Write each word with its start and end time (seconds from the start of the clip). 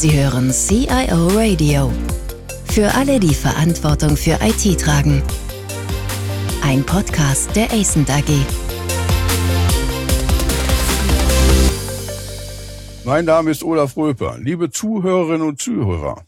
Sie 0.00 0.18
hören 0.18 0.50
CIO 0.50 1.26
Radio. 1.26 1.92
Für 2.72 2.94
alle, 2.94 3.20
die 3.20 3.34
Verantwortung 3.34 4.16
für 4.16 4.38
IT 4.40 4.80
tragen. 4.80 5.22
Ein 6.62 6.86
Podcast 6.86 7.54
der 7.54 7.70
ACENT 7.70 8.08
AG. 8.08 8.30
Mein 13.04 13.26
Name 13.26 13.50
ist 13.50 13.62
Olaf 13.62 13.94
Röper. 13.94 14.38
Liebe 14.38 14.70
Zuhörerinnen 14.70 15.46
und 15.46 15.60
Zuhörer, 15.60 16.24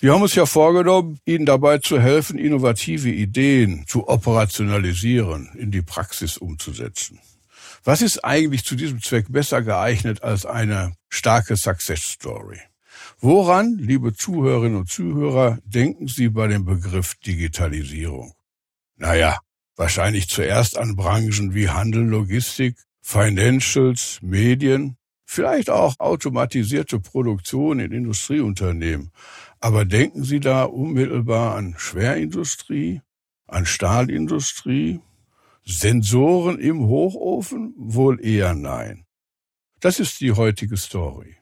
wir 0.00 0.12
haben 0.12 0.20
uns 0.20 0.34
ja 0.34 0.44
vorgenommen, 0.44 1.18
Ihnen 1.24 1.46
dabei 1.46 1.78
zu 1.78 1.98
helfen, 1.98 2.36
innovative 2.38 3.08
Ideen 3.08 3.86
zu 3.86 4.06
operationalisieren, 4.06 5.48
in 5.54 5.70
die 5.70 5.80
Praxis 5.80 6.36
umzusetzen. 6.36 7.20
Was 7.84 8.02
ist 8.02 8.22
eigentlich 8.22 8.66
zu 8.66 8.76
diesem 8.76 9.00
Zweck 9.00 9.28
besser 9.30 9.62
geeignet 9.62 10.22
als 10.22 10.44
eine 10.44 10.92
starke 11.08 11.56
Success 11.56 12.02
Story? 12.02 12.60
Woran, 13.26 13.78
liebe 13.78 14.12
Zuhörerinnen 14.12 14.76
und 14.76 14.90
Zuhörer, 14.90 15.58
denken 15.64 16.08
Sie 16.08 16.28
bei 16.28 16.46
dem 16.46 16.66
Begriff 16.66 17.14
Digitalisierung? 17.14 18.34
Naja, 18.96 19.38
wahrscheinlich 19.76 20.28
zuerst 20.28 20.76
an 20.76 20.94
Branchen 20.94 21.54
wie 21.54 21.70
Handel, 21.70 22.02
Logistik, 22.02 22.76
Financials, 23.00 24.18
Medien, 24.20 24.98
vielleicht 25.24 25.70
auch 25.70 25.94
automatisierte 26.00 27.00
Produktion 27.00 27.80
in 27.80 27.92
Industrieunternehmen. 27.92 29.10
Aber 29.58 29.86
denken 29.86 30.22
Sie 30.22 30.40
da 30.40 30.64
unmittelbar 30.64 31.56
an 31.56 31.76
Schwerindustrie, 31.78 33.00
an 33.46 33.64
Stahlindustrie, 33.64 35.00
Sensoren 35.64 36.58
im 36.58 36.80
Hochofen? 36.80 37.72
Wohl 37.78 38.22
eher 38.22 38.52
nein. 38.52 39.06
Das 39.80 39.98
ist 39.98 40.20
die 40.20 40.32
heutige 40.32 40.76
Story. 40.76 41.38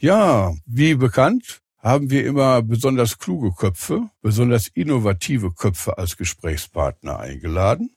Ja, 0.00 0.52
wie 0.64 0.94
bekannt, 0.94 1.60
haben 1.78 2.08
wir 2.08 2.24
immer 2.24 2.62
besonders 2.62 3.18
kluge 3.18 3.50
Köpfe, 3.50 4.10
besonders 4.22 4.68
innovative 4.68 5.50
Köpfe 5.50 5.98
als 5.98 6.16
Gesprächspartner 6.16 7.18
eingeladen. 7.18 7.90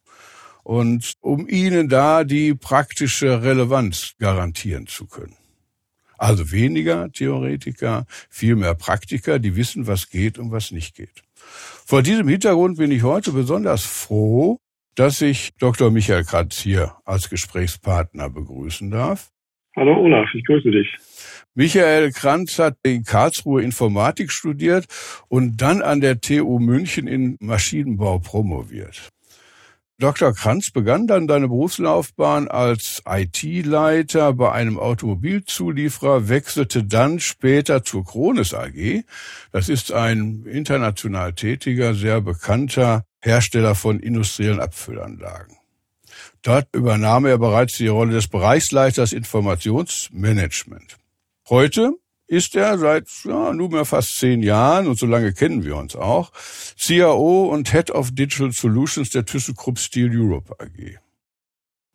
Und 0.64 1.14
um 1.22 1.48
ihnen 1.48 1.90
da 1.90 2.24
die 2.24 2.56
praktische 2.56 3.44
Relevanz 3.44 4.16
garantieren 4.18 4.88
zu 4.88 5.06
können. 5.06 5.36
Also 6.18 6.52
weniger 6.52 7.12
Theoretiker, 7.12 8.08
viel 8.32 8.56
mehr 8.56 8.74
Praktiker, 8.74 9.38
die 9.38 9.56
wissen, 9.56 9.86
was 9.86 10.10
geht 10.10 10.40
und 10.40 10.52
was 10.52 10.72
nicht 10.72 10.96
geht. 10.96 11.22
Vor 11.36 12.02
diesem 12.02 12.28
Hintergrund 12.28 12.80
bin 12.80 12.90
ich 12.90 13.04
heute 13.04 13.32
besonders 13.32 13.86
froh, 13.86 14.58
dass 14.96 15.22
ich 15.22 15.52
Dr. 15.60 15.92
Michael 15.92 16.24
Kratz 16.24 16.62
hier 16.62 16.96
als 17.06 17.30
Gesprächspartner 17.30 18.32
begrüßen 18.32 18.90
darf. 18.90 19.30
Hallo 19.76 19.98
Olaf, 20.00 20.28
ich 20.34 20.44
grüße 20.46 20.72
dich. 20.72 20.88
Michael 21.54 22.14
Kranz 22.14 22.60
hat 22.60 22.78
in 22.84 23.04
Karlsruhe 23.04 23.62
Informatik 23.62 24.32
studiert 24.32 24.86
und 25.28 25.58
dann 25.58 25.82
an 25.82 26.00
der 26.00 26.22
TU 26.22 26.60
München 26.60 27.08
in 27.08 27.36
Maschinenbau 27.42 28.20
promoviert. 28.20 29.10
Dr. 30.00 30.34
Kranz 30.34 30.72
begann 30.72 31.06
dann 31.06 31.28
seine 31.28 31.50
Berufslaufbahn 31.50 32.48
als 32.48 33.04
IT-Leiter 33.06 34.34
bei 34.34 34.52
einem 34.52 34.80
Automobilzulieferer, 34.80 36.28
wechselte 36.28 36.86
dann 36.86 37.20
später 37.20 37.84
zur 37.84 38.06
Krones 38.06 38.54
AG. 38.54 39.04
Das 39.52 39.70
ist 39.70 39.92
ein 39.92 40.46
international 40.46 41.34
tätiger, 41.34 41.94
sehr 41.94 42.20
bekannter 42.22 43.04
Hersteller 43.20 43.76
von 43.76 44.00
industriellen 44.00 44.60
Abfüllanlagen. 44.60 45.58
Dort 46.42 46.70
übernahm 46.74 47.26
er 47.26 47.38
bereits 47.38 47.78
die 47.78 47.88
Rolle 47.88 48.14
des 48.14 48.28
Bereichsleiters 48.28 49.14
Informationsmanagement. 49.14 50.98
Heute 51.52 51.96
ist 52.28 52.56
er 52.56 52.78
seit 52.78 53.10
ja, 53.26 53.52
nunmehr 53.52 53.84
fast 53.84 54.18
zehn 54.18 54.42
Jahren, 54.42 54.88
und 54.88 54.98
so 54.98 55.06
lange 55.06 55.34
kennen 55.34 55.66
wir 55.66 55.76
uns 55.76 55.98
auch, 55.98 56.32
CIO 56.78 57.50
und 57.52 57.70
Head 57.74 57.92
of 57.92 58.12
Digital 58.14 58.54
Solutions 58.54 59.10
der 59.10 59.26
ThyssenKrupp 59.26 59.78
Steel 59.78 60.10
Europe 60.18 60.56
AG. 60.60 61.00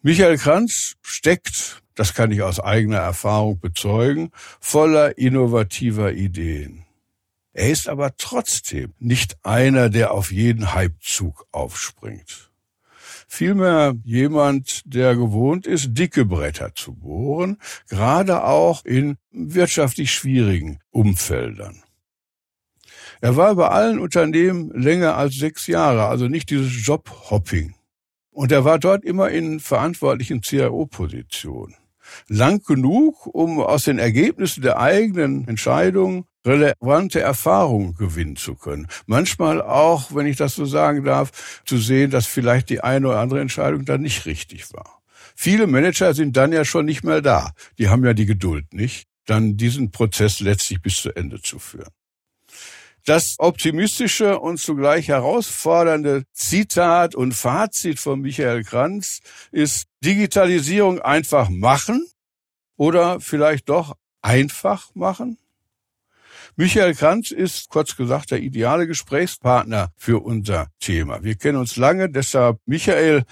Michael 0.02 0.36
Kranz 0.36 0.96
steckt, 1.00 1.82
das 1.94 2.12
kann 2.12 2.32
ich 2.32 2.42
aus 2.42 2.60
eigener 2.60 2.98
Erfahrung 2.98 3.58
bezeugen, 3.58 4.30
voller 4.60 5.16
innovativer 5.16 6.12
Ideen. 6.12 6.84
Er 7.54 7.70
ist 7.70 7.88
aber 7.88 8.14
trotzdem 8.18 8.92
nicht 8.98 9.38
einer, 9.42 9.88
der 9.88 10.10
auf 10.10 10.32
jeden 10.32 10.74
Hypezug 10.74 11.46
aufspringt 11.50 12.45
vielmehr 13.26 13.94
jemand, 14.04 14.82
der 14.84 15.16
gewohnt 15.16 15.66
ist, 15.66 15.90
dicke 15.90 16.24
Bretter 16.24 16.74
zu 16.74 16.94
bohren, 16.94 17.58
gerade 17.88 18.44
auch 18.44 18.84
in 18.84 19.16
wirtschaftlich 19.30 20.12
schwierigen 20.12 20.78
Umfeldern. 20.90 21.82
Er 23.20 23.36
war 23.36 23.54
bei 23.54 23.68
allen 23.68 23.98
Unternehmen 23.98 24.70
länger 24.70 25.16
als 25.16 25.36
sechs 25.36 25.66
Jahre, 25.66 26.06
also 26.06 26.28
nicht 26.28 26.50
dieses 26.50 26.86
Jobhopping. 26.86 27.74
Und 28.30 28.52
er 28.52 28.64
war 28.64 28.78
dort 28.78 29.04
immer 29.04 29.30
in 29.30 29.60
verantwortlichen 29.60 30.42
CIO-Positionen. 30.42 31.74
Lang 32.28 32.62
genug, 32.64 33.26
um 33.26 33.60
aus 33.60 33.84
den 33.84 33.98
Ergebnissen 33.98 34.62
der 34.62 34.78
eigenen 34.78 35.46
Entscheidungen 35.48 36.24
relevante 36.44 37.20
Erfahrungen 37.20 37.94
gewinnen 37.94 38.36
zu 38.36 38.54
können. 38.54 38.86
Manchmal 39.06 39.60
auch, 39.60 40.14
wenn 40.14 40.26
ich 40.26 40.36
das 40.36 40.54
so 40.54 40.64
sagen 40.64 41.04
darf, 41.04 41.62
zu 41.64 41.78
sehen, 41.78 42.10
dass 42.10 42.26
vielleicht 42.26 42.70
die 42.70 42.80
eine 42.82 43.08
oder 43.08 43.18
andere 43.18 43.40
Entscheidung 43.40 43.84
dann 43.84 44.00
nicht 44.00 44.26
richtig 44.26 44.72
war. 44.72 45.02
Viele 45.34 45.66
Manager 45.66 46.14
sind 46.14 46.36
dann 46.36 46.52
ja 46.52 46.64
schon 46.64 46.86
nicht 46.86 47.04
mehr 47.04 47.20
da. 47.20 47.52
Die 47.78 47.88
haben 47.88 48.04
ja 48.04 48.14
die 48.14 48.26
Geduld 48.26 48.72
nicht, 48.72 49.06
dann 49.26 49.56
diesen 49.56 49.90
Prozess 49.90 50.40
letztlich 50.40 50.80
bis 50.80 50.96
zu 50.96 51.14
Ende 51.14 51.42
zu 51.42 51.58
führen. 51.58 51.90
Das 53.06 53.36
optimistische 53.38 54.40
und 54.40 54.58
zugleich 54.58 55.06
herausfordernde 55.06 56.24
Zitat 56.32 57.14
und 57.14 57.34
Fazit 57.34 58.00
von 58.00 58.20
Michael 58.20 58.64
Kranz 58.64 59.20
ist 59.52 59.86
Digitalisierung 60.04 61.00
einfach 61.00 61.48
machen 61.48 62.04
oder 62.76 63.20
vielleicht 63.20 63.68
doch 63.68 63.94
einfach 64.22 64.92
machen? 64.94 65.38
Michael 66.56 66.96
Kranz 66.96 67.30
ist, 67.30 67.68
kurz 67.68 67.96
gesagt, 67.96 68.32
der 68.32 68.40
ideale 68.40 68.88
Gesprächspartner 68.88 69.92
für 69.96 70.24
unser 70.24 70.66
Thema. 70.80 71.22
Wir 71.22 71.36
kennen 71.36 71.58
uns 71.58 71.76
lange, 71.76 72.10
deshalb 72.10 72.58
Michael, 72.66 73.22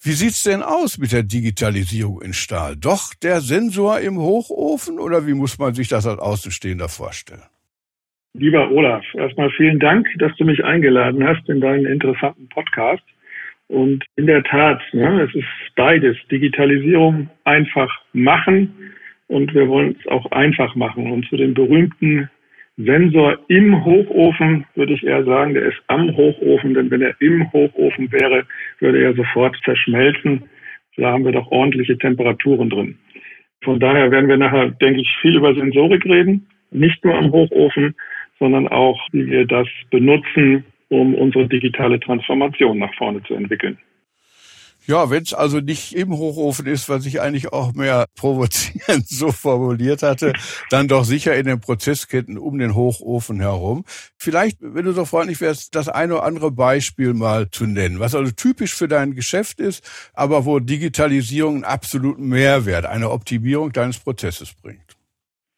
wie 0.00 0.14
sieht's 0.14 0.42
denn 0.42 0.64
aus 0.64 0.98
mit 0.98 1.12
der 1.12 1.22
Digitalisierung 1.22 2.20
in 2.20 2.34
Stahl? 2.34 2.74
Doch 2.74 3.14
der 3.14 3.42
Sensor 3.42 4.00
im 4.00 4.18
Hochofen 4.18 4.98
oder 4.98 5.24
wie 5.24 5.34
muss 5.34 5.56
man 5.58 5.72
sich 5.72 5.86
das 5.86 6.04
als 6.04 6.18
Außenstehender 6.18 6.88
vorstellen? 6.88 7.44
Lieber 8.36 8.68
Olaf, 8.72 9.04
erstmal 9.14 9.48
vielen 9.50 9.78
Dank, 9.78 10.08
dass 10.18 10.34
du 10.34 10.44
mich 10.44 10.64
eingeladen 10.64 11.24
hast 11.24 11.48
in 11.48 11.60
deinen 11.60 11.86
interessanten 11.86 12.48
Podcast. 12.48 13.04
Und 13.68 14.04
in 14.16 14.26
der 14.26 14.42
Tat, 14.42 14.82
ne, 14.92 15.22
es 15.22 15.34
ist 15.36 15.46
beides. 15.76 16.16
Digitalisierung 16.32 17.30
einfach 17.44 17.96
machen 18.12 18.74
und 19.28 19.54
wir 19.54 19.68
wollen 19.68 19.96
es 20.00 20.10
auch 20.10 20.32
einfach 20.32 20.74
machen. 20.74 21.12
Und 21.12 21.28
zu 21.28 21.36
den 21.36 21.54
berühmten 21.54 22.28
Sensor 22.76 23.38
im 23.46 23.84
Hochofen 23.84 24.66
würde 24.74 24.94
ich 24.94 25.04
eher 25.04 25.24
sagen, 25.24 25.54
der 25.54 25.66
ist 25.66 25.80
am 25.86 26.16
Hochofen, 26.16 26.74
denn 26.74 26.90
wenn 26.90 27.02
er 27.02 27.14
im 27.20 27.52
Hochofen 27.52 28.10
wäre, 28.10 28.44
würde 28.80 29.00
er 29.00 29.14
sofort 29.14 29.56
zerschmelzen. 29.64 30.42
Da 30.96 31.12
haben 31.12 31.24
wir 31.24 31.32
doch 31.32 31.52
ordentliche 31.52 31.96
Temperaturen 31.98 32.68
drin. 32.68 32.98
Von 33.62 33.78
daher 33.78 34.10
werden 34.10 34.28
wir 34.28 34.36
nachher, 34.38 34.70
denke 34.70 35.02
ich, 35.02 35.16
viel 35.22 35.36
über 35.36 35.54
Sensorik 35.54 36.04
reden, 36.04 36.48
nicht 36.72 37.04
nur 37.04 37.14
am 37.14 37.30
Hochofen, 37.30 37.94
sondern 38.44 38.68
auch, 38.68 39.00
wie 39.12 39.26
wir 39.26 39.46
das 39.46 39.66
benutzen, 39.90 40.66
um 40.90 41.14
unsere 41.14 41.48
digitale 41.48 41.98
Transformation 41.98 42.78
nach 42.78 42.94
vorne 42.94 43.22
zu 43.22 43.32
entwickeln. 43.32 43.78
Ja, 44.86 45.08
wenn 45.08 45.22
es 45.22 45.32
also 45.32 45.60
nicht 45.60 45.96
im 45.96 46.10
Hochofen 46.10 46.66
ist, 46.66 46.90
was 46.90 47.06
ich 47.06 47.22
eigentlich 47.22 47.54
auch 47.54 47.72
mehr 47.72 48.04
provozierend 48.16 49.08
so 49.08 49.32
formuliert 49.32 50.02
hatte, 50.02 50.34
dann 50.68 50.88
doch 50.88 51.04
sicher 51.04 51.34
in 51.34 51.46
den 51.46 51.58
Prozessketten 51.58 52.36
um 52.36 52.58
den 52.58 52.74
Hochofen 52.74 53.40
herum. 53.40 53.86
Vielleicht, 54.18 54.58
wenn 54.60 54.84
du 54.84 54.92
so 54.92 55.06
freundlich 55.06 55.40
wärst, 55.40 55.74
das 55.74 55.88
eine 55.88 56.16
oder 56.16 56.24
andere 56.24 56.50
Beispiel 56.50 57.14
mal 57.14 57.50
zu 57.50 57.64
nennen, 57.64 57.98
was 57.98 58.14
also 58.14 58.30
typisch 58.30 58.74
für 58.74 58.88
dein 58.88 59.14
Geschäft 59.14 59.58
ist, 59.58 59.82
aber 60.12 60.44
wo 60.44 60.58
Digitalisierung 60.58 61.54
einen 61.54 61.64
absoluten 61.64 62.28
Mehrwert, 62.28 62.84
eine 62.84 63.10
Optimierung 63.10 63.72
deines 63.72 63.98
Prozesses 63.98 64.52
bringt. 64.52 64.93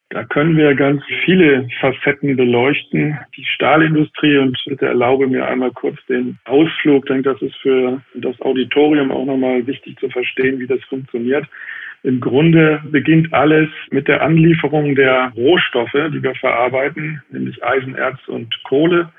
Da 0.09 0.23
können 0.23 0.55
wir 0.55 0.73
ganz 0.73 1.03
viele 1.25 1.67
Facetten 1.81 2.37
beleuchten. 2.37 3.17
Die 3.35 3.43
Stahlindustrie 3.43 4.37
und 4.37 4.57
bitte 4.65 4.85
erlaube 4.85 5.27
mir 5.27 5.45
einmal 5.45 5.71
kurz 5.71 5.97
den 6.07 6.37
Ausflug. 6.45 7.03
Ich 7.03 7.09
denke, 7.09 7.33
das 7.33 7.41
ist 7.41 7.55
für 7.57 8.01
das 8.15 8.39
Auditorium 8.39 9.11
auch 9.11 9.25
nochmal 9.25 9.67
wichtig 9.67 9.99
zu 9.99 10.09
verstehen, 10.09 10.59
wie 10.59 10.67
das 10.67 10.81
funktioniert. 10.85 11.45
Im 12.03 12.21
Grunde 12.21 12.81
beginnt 12.89 13.33
alles 13.33 13.67
mit 13.91 14.07
der 14.07 14.21
Anlieferung 14.21 14.95
der 14.95 15.33
Rohstoffe, 15.35 15.97
die 16.13 16.23
wir 16.23 16.35
verarbeiten, 16.35 17.21
nämlich 17.29 17.61
Eisenerz 17.65 18.19
und 18.27 18.63
Kohle. 18.63 19.09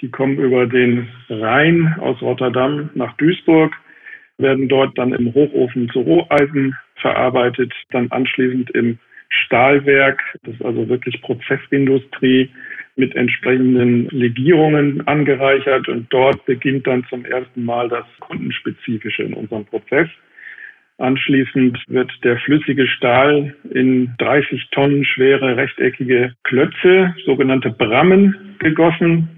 Die 0.00 0.08
kommen 0.08 0.38
über 0.38 0.66
den 0.66 1.08
Rhein 1.28 1.94
aus 2.00 2.22
Rotterdam 2.22 2.88
nach 2.94 3.14
Duisburg, 3.18 3.74
werden 4.38 4.68
dort 4.68 4.96
dann 4.96 5.12
im 5.12 5.34
Hochofen 5.34 5.90
zu 5.90 6.00
Roheisen 6.00 6.74
verarbeitet, 6.94 7.74
dann 7.90 8.10
anschließend 8.10 8.70
im 8.70 8.98
Stahlwerk, 9.28 10.22
das 10.44 10.54
ist 10.54 10.64
also 10.64 10.88
wirklich 10.88 11.20
Prozessindustrie 11.22 12.50
mit 12.96 13.14
entsprechenden 13.14 14.08
Legierungen 14.10 15.06
angereichert 15.06 15.88
und 15.88 16.12
dort 16.12 16.44
beginnt 16.46 16.86
dann 16.86 17.04
zum 17.08 17.24
ersten 17.24 17.64
Mal 17.64 17.88
das 17.88 18.04
Kundenspezifische 18.20 19.22
in 19.22 19.34
unserem 19.34 19.64
Prozess. 19.64 20.08
Anschließend 20.98 21.78
wird 21.86 22.10
der 22.24 22.38
flüssige 22.38 22.88
Stahl 22.88 23.54
in 23.70 24.12
30 24.18 24.70
Tonnen 24.72 25.04
schwere 25.04 25.56
rechteckige 25.56 26.34
Klötze, 26.42 27.14
sogenannte 27.24 27.70
Brammen, 27.70 28.56
gegossen. 28.58 29.28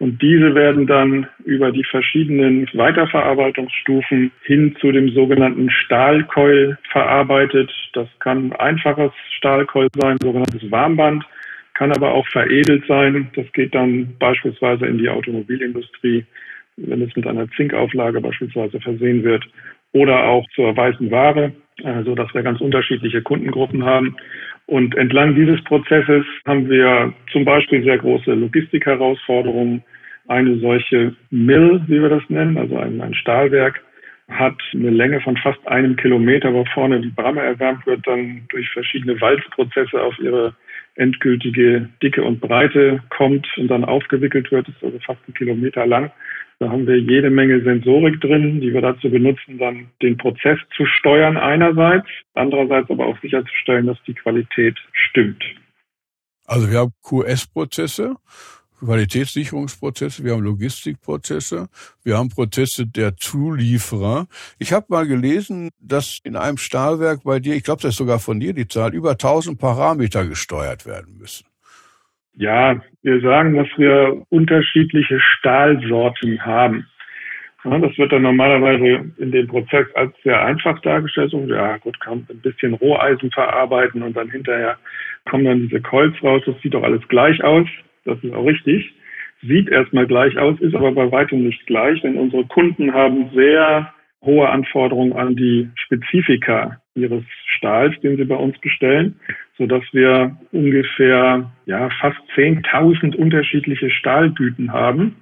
Und 0.00 0.20
diese 0.20 0.54
werden 0.54 0.86
dann 0.86 1.28
über 1.44 1.70
die 1.70 1.84
verschiedenen 1.84 2.68
Weiterverarbeitungsstufen 2.74 4.32
hin 4.42 4.76
zu 4.80 4.90
dem 4.90 5.08
sogenannten 5.10 5.70
Stahlkeul 5.70 6.76
verarbeitet. 6.90 7.72
Das 7.92 8.08
kann 8.18 8.52
einfaches 8.54 9.12
Stahlkeul 9.36 9.88
sein, 9.94 10.18
sogenanntes 10.20 10.68
Warmband, 10.70 11.24
kann 11.74 11.92
aber 11.92 12.12
auch 12.12 12.26
veredelt 12.28 12.84
sein. 12.86 13.30
Das 13.36 13.50
geht 13.52 13.74
dann 13.74 14.16
beispielsweise 14.18 14.86
in 14.86 14.98
die 14.98 15.08
Automobilindustrie, 15.08 16.26
wenn 16.76 17.02
es 17.02 17.14
mit 17.14 17.26
einer 17.26 17.48
Zinkauflage 17.52 18.20
beispielsweise 18.20 18.80
versehen 18.80 19.22
wird 19.22 19.44
oder 19.92 20.24
auch 20.24 20.44
zur 20.56 20.76
weißen 20.76 21.08
Ware, 21.12 21.52
so 22.04 22.16
dass 22.16 22.34
wir 22.34 22.42
ganz 22.42 22.60
unterschiedliche 22.60 23.22
Kundengruppen 23.22 23.84
haben. 23.84 24.16
Und 24.66 24.94
entlang 24.96 25.34
dieses 25.34 25.62
Prozesses 25.64 26.24
haben 26.46 26.68
wir 26.70 27.12
zum 27.32 27.44
Beispiel 27.44 27.82
sehr 27.84 27.98
große 27.98 28.32
Logistikherausforderungen. 28.32 29.82
Eine 30.26 30.58
solche 30.58 31.14
Mill, 31.30 31.82
wie 31.86 32.00
wir 32.00 32.08
das 32.08 32.22
nennen, 32.28 32.56
also 32.56 32.78
ein, 32.78 33.00
ein 33.00 33.14
Stahlwerk, 33.14 33.82
hat 34.30 34.56
eine 34.72 34.88
Länge 34.88 35.20
von 35.20 35.36
fast 35.36 35.66
einem 35.68 35.96
Kilometer, 35.96 36.52
wo 36.54 36.64
vorne 36.72 37.00
die 37.00 37.10
Bramme 37.10 37.42
erwärmt 37.42 37.86
wird, 37.86 38.06
dann 38.06 38.42
durch 38.48 38.70
verschiedene 38.70 39.20
Walzprozesse 39.20 40.00
auf 40.00 40.18
ihre 40.18 40.54
endgültige 40.96 41.88
Dicke 42.02 42.22
und 42.22 42.40
Breite 42.40 43.02
kommt 43.10 43.46
und 43.58 43.68
dann 43.68 43.84
aufgewickelt 43.84 44.50
wird, 44.50 44.68
das 44.68 44.76
ist 44.76 44.84
also 44.84 44.98
fast 45.00 45.20
ein 45.28 45.34
Kilometer 45.34 45.86
lang. 45.86 46.10
Da 46.58 46.70
haben 46.70 46.86
wir 46.86 46.98
jede 46.98 47.30
Menge 47.30 47.62
Sensorik 47.62 48.20
drin, 48.20 48.60
die 48.60 48.72
wir 48.72 48.80
dazu 48.80 49.10
benutzen, 49.10 49.58
dann 49.58 49.88
den 50.02 50.16
Prozess 50.16 50.58
zu 50.76 50.86
steuern 50.86 51.36
einerseits, 51.36 52.06
andererseits 52.34 52.90
aber 52.90 53.06
auch 53.06 53.20
sicherzustellen, 53.20 53.86
dass 53.86 53.98
die 54.06 54.14
Qualität 54.14 54.76
stimmt. 54.92 55.42
Also 56.46 56.70
wir 56.70 56.78
haben 56.78 56.92
QS-Prozesse, 57.02 58.16
Qualitätssicherungsprozesse, 58.78 60.24
wir 60.24 60.32
haben 60.32 60.42
Logistikprozesse, 60.42 61.68
wir 62.02 62.18
haben 62.18 62.28
Prozesse 62.28 62.86
der 62.86 63.16
Zulieferer. 63.16 64.26
Ich 64.58 64.72
habe 64.72 64.86
mal 64.88 65.06
gelesen, 65.06 65.70
dass 65.80 66.18
in 66.22 66.36
einem 66.36 66.58
Stahlwerk 66.58 67.24
bei 67.24 67.40
dir, 67.40 67.54
ich 67.54 67.64
glaube, 67.64 67.82
das 67.82 67.90
ist 67.90 67.98
sogar 67.98 68.18
von 68.18 68.40
dir 68.40 68.52
die 68.52 68.68
Zahl, 68.68 68.94
über 68.94 69.12
1000 69.12 69.58
Parameter 69.58 70.26
gesteuert 70.26 70.86
werden 70.86 71.16
müssen. 71.18 71.46
Ja, 72.36 72.80
wir 73.02 73.20
sagen, 73.20 73.54
dass 73.54 73.68
wir 73.76 74.22
unterschiedliche 74.30 75.20
Stahlsorten 75.20 76.44
haben. 76.44 76.86
Ja, 77.64 77.78
das 77.78 77.96
wird 77.96 78.12
dann 78.12 78.22
normalerweise 78.22 79.10
in 79.16 79.30
dem 79.30 79.46
Prozess 79.46 79.86
als 79.94 80.12
sehr 80.22 80.44
einfach 80.44 80.80
dargestellt. 80.80 81.32
Und 81.32 81.48
ja, 81.48 81.78
gut, 81.78 81.98
kann 82.00 82.26
ein 82.28 82.40
bisschen 82.40 82.74
Roheisen 82.74 83.30
verarbeiten 83.30 84.02
und 84.02 84.16
dann 84.16 84.30
hinterher 84.30 84.76
kommen 85.24 85.44
dann 85.44 85.68
diese 85.68 85.80
Colts 85.80 86.22
raus. 86.22 86.42
Das 86.44 86.60
sieht 86.60 86.74
doch 86.74 86.82
alles 86.82 87.06
gleich 87.08 87.42
aus. 87.42 87.66
Das 88.04 88.22
ist 88.22 88.34
auch 88.34 88.44
richtig. 88.44 88.92
Sieht 89.42 89.68
erstmal 89.68 90.06
gleich 90.06 90.36
aus, 90.38 90.60
ist 90.60 90.74
aber 90.74 90.92
bei 90.92 91.10
weitem 91.10 91.44
nicht 91.44 91.66
gleich, 91.66 92.00
denn 92.02 92.16
unsere 92.16 92.44
Kunden 92.46 92.92
haben 92.92 93.30
sehr 93.34 93.93
hohe 94.24 94.48
Anforderungen 94.48 95.12
an 95.12 95.36
die 95.36 95.68
Spezifika 95.74 96.80
ihres 96.94 97.24
Stahls, 97.46 97.98
den 98.00 98.16
sie 98.16 98.24
bei 98.24 98.36
uns 98.36 98.58
bestellen, 98.58 99.18
so 99.58 99.66
dass 99.66 99.82
wir 99.92 100.36
ungefähr 100.52 101.50
ja 101.66 101.90
fast 102.00 102.18
10.000 102.36 103.16
unterschiedliche 103.16 103.90
Stahlgüten 103.90 104.72
haben, 104.72 105.16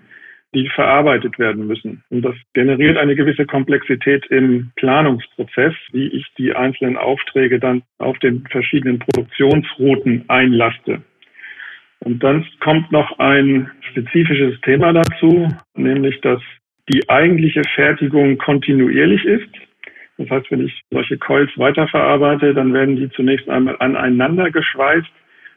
die 0.54 0.68
verarbeitet 0.68 1.38
werden 1.38 1.66
müssen. 1.66 2.02
Und 2.10 2.22
das 2.22 2.34
generiert 2.52 2.98
eine 2.98 3.16
gewisse 3.16 3.46
Komplexität 3.46 4.26
im 4.26 4.70
Planungsprozess, 4.76 5.74
wie 5.92 6.08
ich 6.08 6.26
die 6.36 6.54
einzelnen 6.54 6.98
Aufträge 6.98 7.58
dann 7.58 7.82
auf 7.98 8.18
den 8.18 8.44
verschiedenen 8.50 8.98
Produktionsrouten 8.98 10.24
einlaste. 10.28 11.02
Und 12.00 12.22
dann 12.22 12.44
kommt 12.60 12.90
noch 12.92 13.18
ein 13.18 13.70
spezifisches 13.80 14.60
Thema 14.62 14.92
dazu, 14.92 15.48
nämlich 15.74 16.20
dass 16.20 16.40
die 16.88 17.08
eigentliche 17.08 17.62
Fertigung 17.74 18.38
kontinuierlich 18.38 19.24
ist. 19.24 19.48
Das 20.18 20.30
heißt, 20.30 20.50
wenn 20.50 20.66
ich 20.66 20.82
solche 20.90 21.18
Coils 21.18 21.50
weiterverarbeite, 21.56 22.54
dann 22.54 22.72
werden 22.72 22.96
die 22.96 23.10
zunächst 23.10 23.48
einmal 23.48 23.76
aneinander 23.78 24.50
geschweißt, 24.50 25.10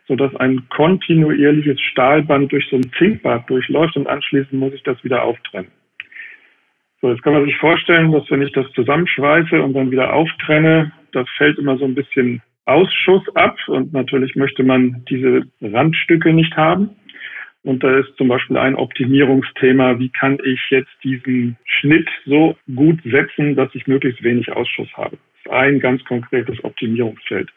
sodass 0.08 0.36
ein 0.38 0.68
kontinuierliches 0.70 1.80
Stahlband 1.82 2.52
durch 2.52 2.68
so 2.70 2.78
ein 2.78 2.92
Zinkbad 2.98 3.50
durchläuft 3.50 3.96
und 3.96 4.08
anschließend 4.08 4.54
muss 4.54 4.74
ich 4.74 4.84
das 4.84 5.04
wieder 5.04 5.24
auftrennen. 5.24 5.72
So, 7.02 7.12
jetzt 7.12 7.24
kann 7.24 7.34
man 7.34 7.46
sich 7.46 7.58
vorstellen, 7.58 8.12
dass 8.12 8.30
wenn 8.30 8.42
ich 8.42 8.52
das 8.54 8.72
zusammenschweiße 8.74 9.62
und 9.62 9.74
dann 9.74 9.92
wieder 9.92 10.14
auftrenne, 10.14 10.92
das 11.12 11.28
fällt 11.38 11.58
immer 11.58 11.78
so 11.78 11.86
ein 11.86 11.96
bisschen 11.96 12.42
Ausschuss 12.66 13.24
ab 13.36 13.58
und 13.68 13.94
natürlich 13.94 14.36
möchte 14.36 14.64
man 14.64 15.04
diese 15.10 15.44
Randstücke 15.62 16.34
nicht 16.34 16.56
haben. 16.56 16.90
Und 17.66 17.84
da 17.84 17.98
ist 17.98 18.16
zum 18.18 18.28
Beispiel 18.28 18.58
ein 18.58 18.76
Optimierungsthema, 18.76 19.98
wie 19.98 20.10
kann 20.10 20.38
ich 20.44 20.62
jetzt 20.70 20.92
diesen 21.04 21.58
Schnitt 21.66 22.08
so 22.26 22.56
gut 22.76 23.00
setzen, 23.04 23.56
dass 23.56 23.74
ich 23.74 23.88
möglichst 23.88 24.22
wenig 24.22 24.52
Ausschuss 24.52 24.88
habe. 24.94 25.18
Das 25.18 25.46
ist 25.46 25.52
ein 25.52 25.80
ganz 25.80 26.04
konkretes 26.06 26.64
Optimierungsfeld. 26.64 27.50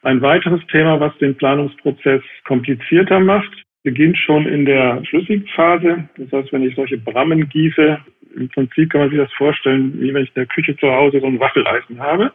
Ein 0.00 0.22
weiteres 0.22 0.66
Thema, 0.68 0.98
was 0.98 1.16
den 1.18 1.36
Planungsprozess 1.36 2.22
komplizierter 2.44 3.20
macht, 3.20 3.52
beginnt 3.82 4.18
schon 4.18 4.46
in 4.46 4.64
der 4.64 5.02
Flüssigphase. 5.08 6.08
Das 6.16 6.32
heißt, 6.32 6.52
wenn 6.52 6.62
ich 6.62 6.74
solche 6.74 6.98
Brammen 6.98 7.48
gieße, 7.48 7.98
im 8.36 8.48
Prinzip 8.50 8.90
kann 8.90 9.00
man 9.02 9.10
sich 9.10 9.18
das 9.18 9.32
vorstellen, 9.32 10.00
wie 10.00 10.12
wenn 10.12 10.22
ich 10.22 10.30
in 10.30 10.42
der 10.42 10.46
Küche 10.46 10.76
zu 10.76 10.90
Hause 10.90 11.20
so 11.20 11.26
ein 11.26 11.40
Waffeleisen 11.40 11.98
habe 11.98 12.32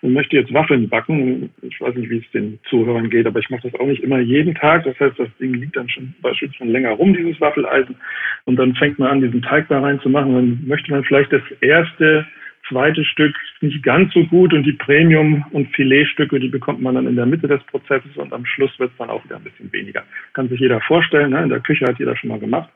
und 0.00 0.12
möchte 0.12 0.36
jetzt 0.36 0.52
Waffeln 0.52 0.88
backen. 0.88 1.50
Ich 1.62 1.80
weiß 1.80 1.94
nicht, 1.94 2.10
wie 2.10 2.18
es 2.18 2.30
den 2.30 2.58
Zuhörern 2.68 3.10
geht, 3.10 3.26
aber 3.26 3.40
ich 3.40 3.50
mache 3.50 3.68
das 3.68 3.80
auch 3.80 3.86
nicht 3.86 4.02
immer 4.02 4.20
jeden 4.20 4.54
Tag. 4.54 4.84
Das 4.84 4.98
heißt, 4.98 5.18
das 5.18 5.28
Ding 5.38 5.54
liegt 5.54 5.76
dann 5.76 5.88
schon 5.88 6.14
beispielsweise 6.22 6.58
schon 6.58 6.68
länger 6.68 6.90
rum, 6.90 7.14
dieses 7.14 7.40
Waffeleisen. 7.40 7.96
Und 8.44 8.56
dann 8.56 8.74
fängt 8.74 8.98
man 8.98 9.10
an, 9.10 9.20
diesen 9.20 9.42
Teig 9.42 9.68
da 9.68 9.80
reinzumachen. 9.80 10.34
Dann 10.34 10.62
möchte 10.66 10.90
man 10.90 11.04
vielleicht 11.04 11.32
das 11.32 11.42
erste, 11.60 12.26
zweite 12.68 13.04
Stück 13.04 13.34
nicht 13.60 13.82
ganz 13.82 14.12
so 14.12 14.24
gut 14.24 14.52
und 14.52 14.64
die 14.64 14.72
Premium- 14.72 15.44
und 15.50 15.74
Filetstücke, 15.74 16.40
die 16.40 16.48
bekommt 16.48 16.80
man 16.80 16.94
dann 16.94 17.06
in 17.06 17.16
der 17.16 17.26
Mitte 17.26 17.48
des 17.48 17.62
Prozesses 17.64 18.16
und 18.16 18.32
am 18.32 18.46
Schluss 18.46 18.76
wird 18.78 18.90
es 18.92 18.98
dann 18.98 19.10
auch 19.10 19.24
wieder 19.24 19.36
ein 19.36 19.44
bisschen 19.44 19.72
weniger. 19.72 20.02
Kann 20.32 20.48
sich 20.48 20.60
jeder 20.60 20.80
vorstellen, 20.80 21.30
ne? 21.30 21.42
in 21.42 21.48
der 21.48 21.60
Küche 21.60 21.86
hat 21.86 21.98
jeder 21.98 22.16
schon 22.16 22.30
mal 22.30 22.38
gemacht. 22.38 22.70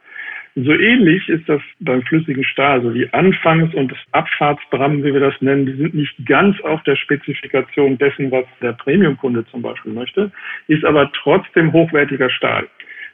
So 0.58 0.72
ähnlich 0.72 1.28
ist 1.28 1.46
das 1.50 1.60
beim 1.80 2.00
flüssigen 2.02 2.42
Stahl. 2.42 2.78
Also 2.78 2.90
die 2.90 3.12
Anfangs- 3.12 3.74
und 3.74 3.92
Abfahrtsbrammen, 4.12 5.04
wie 5.04 5.12
wir 5.12 5.20
das 5.20 5.34
nennen, 5.42 5.66
die 5.66 5.74
sind 5.74 5.94
nicht 5.94 6.14
ganz 6.24 6.58
auf 6.62 6.82
der 6.84 6.96
Spezifikation 6.96 7.98
dessen, 7.98 8.30
was 8.30 8.46
der 8.62 8.72
Premiumkunde 8.72 9.44
zum 9.50 9.60
Beispiel 9.60 9.92
möchte, 9.92 10.32
ist 10.66 10.82
aber 10.86 11.12
trotzdem 11.12 11.74
hochwertiger 11.74 12.30
Stahl. 12.30 12.66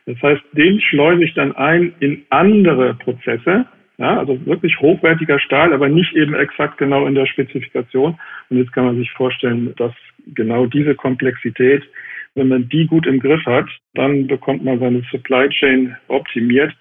Das 0.06 0.22
heißt, 0.22 0.42
den 0.52 0.80
schleuse 0.80 1.24
ich 1.24 1.34
dann 1.34 1.50
ein 1.56 1.92
in 1.98 2.24
andere 2.30 2.94
Prozesse, 2.94 3.66
ja, 3.98 4.18
also 4.18 4.44
wirklich 4.46 4.80
hochwertiger 4.80 5.38
Stahl, 5.38 5.72
aber 5.72 5.88
nicht 5.88 6.14
eben 6.14 6.34
exakt 6.34 6.78
genau 6.78 7.06
in 7.06 7.14
der 7.14 7.26
Spezifikation. 7.26 8.18
Und 8.48 8.58
jetzt 8.58 8.72
kann 8.72 8.86
man 8.86 8.96
sich 8.96 9.10
vorstellen, 9.12 9.74
dass 9.76 9.92
genau 10.34 10.66
diese 10.66 10.94
Komplexität, 10.94 11.82
wenn 12.34 12.48
man 12.48 12.68
die 12.68 12.86
gut 12.86 13.06
im 13.06 13.20
Griff 13.20 13.44
hat, 13.44 13.68
dann 13.94 14.26
bekommt 14.26 14.64
man 14.64 14.78
seine 14.78 15.02
Supply 15.10 15.48
Chain 15.50 15.96
optimiert 16.08 16.74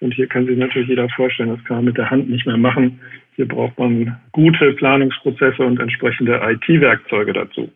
und 0.00 0.14
hier 0.14 0.26
kann 0.26 0.46
sich 0.46 0.56
natürlich 0.56 0.88
jeder 0.88 1.08
vorstellen, 1.10 1.50
das 1.50 1.64
kann 1.64 1.76
man 1.76 1.84
mit 1.86 1.98
der 1.98 2.10
Hand 2.10 2.28
nicht 2.28 2.46
mehr 2.46 2.56
machen. 2.56 3.00
Hier 3.36 3.46
braucht 3.46 3.78
man 3.78 4.18
gute 4.32 4.72
Planungsprozesse 4.72 5.62
und 5.62 5.78
entsprechende 5.78 6.40
IT-Werkzeuge 6.42 7.34
dazu. 7.34 7.70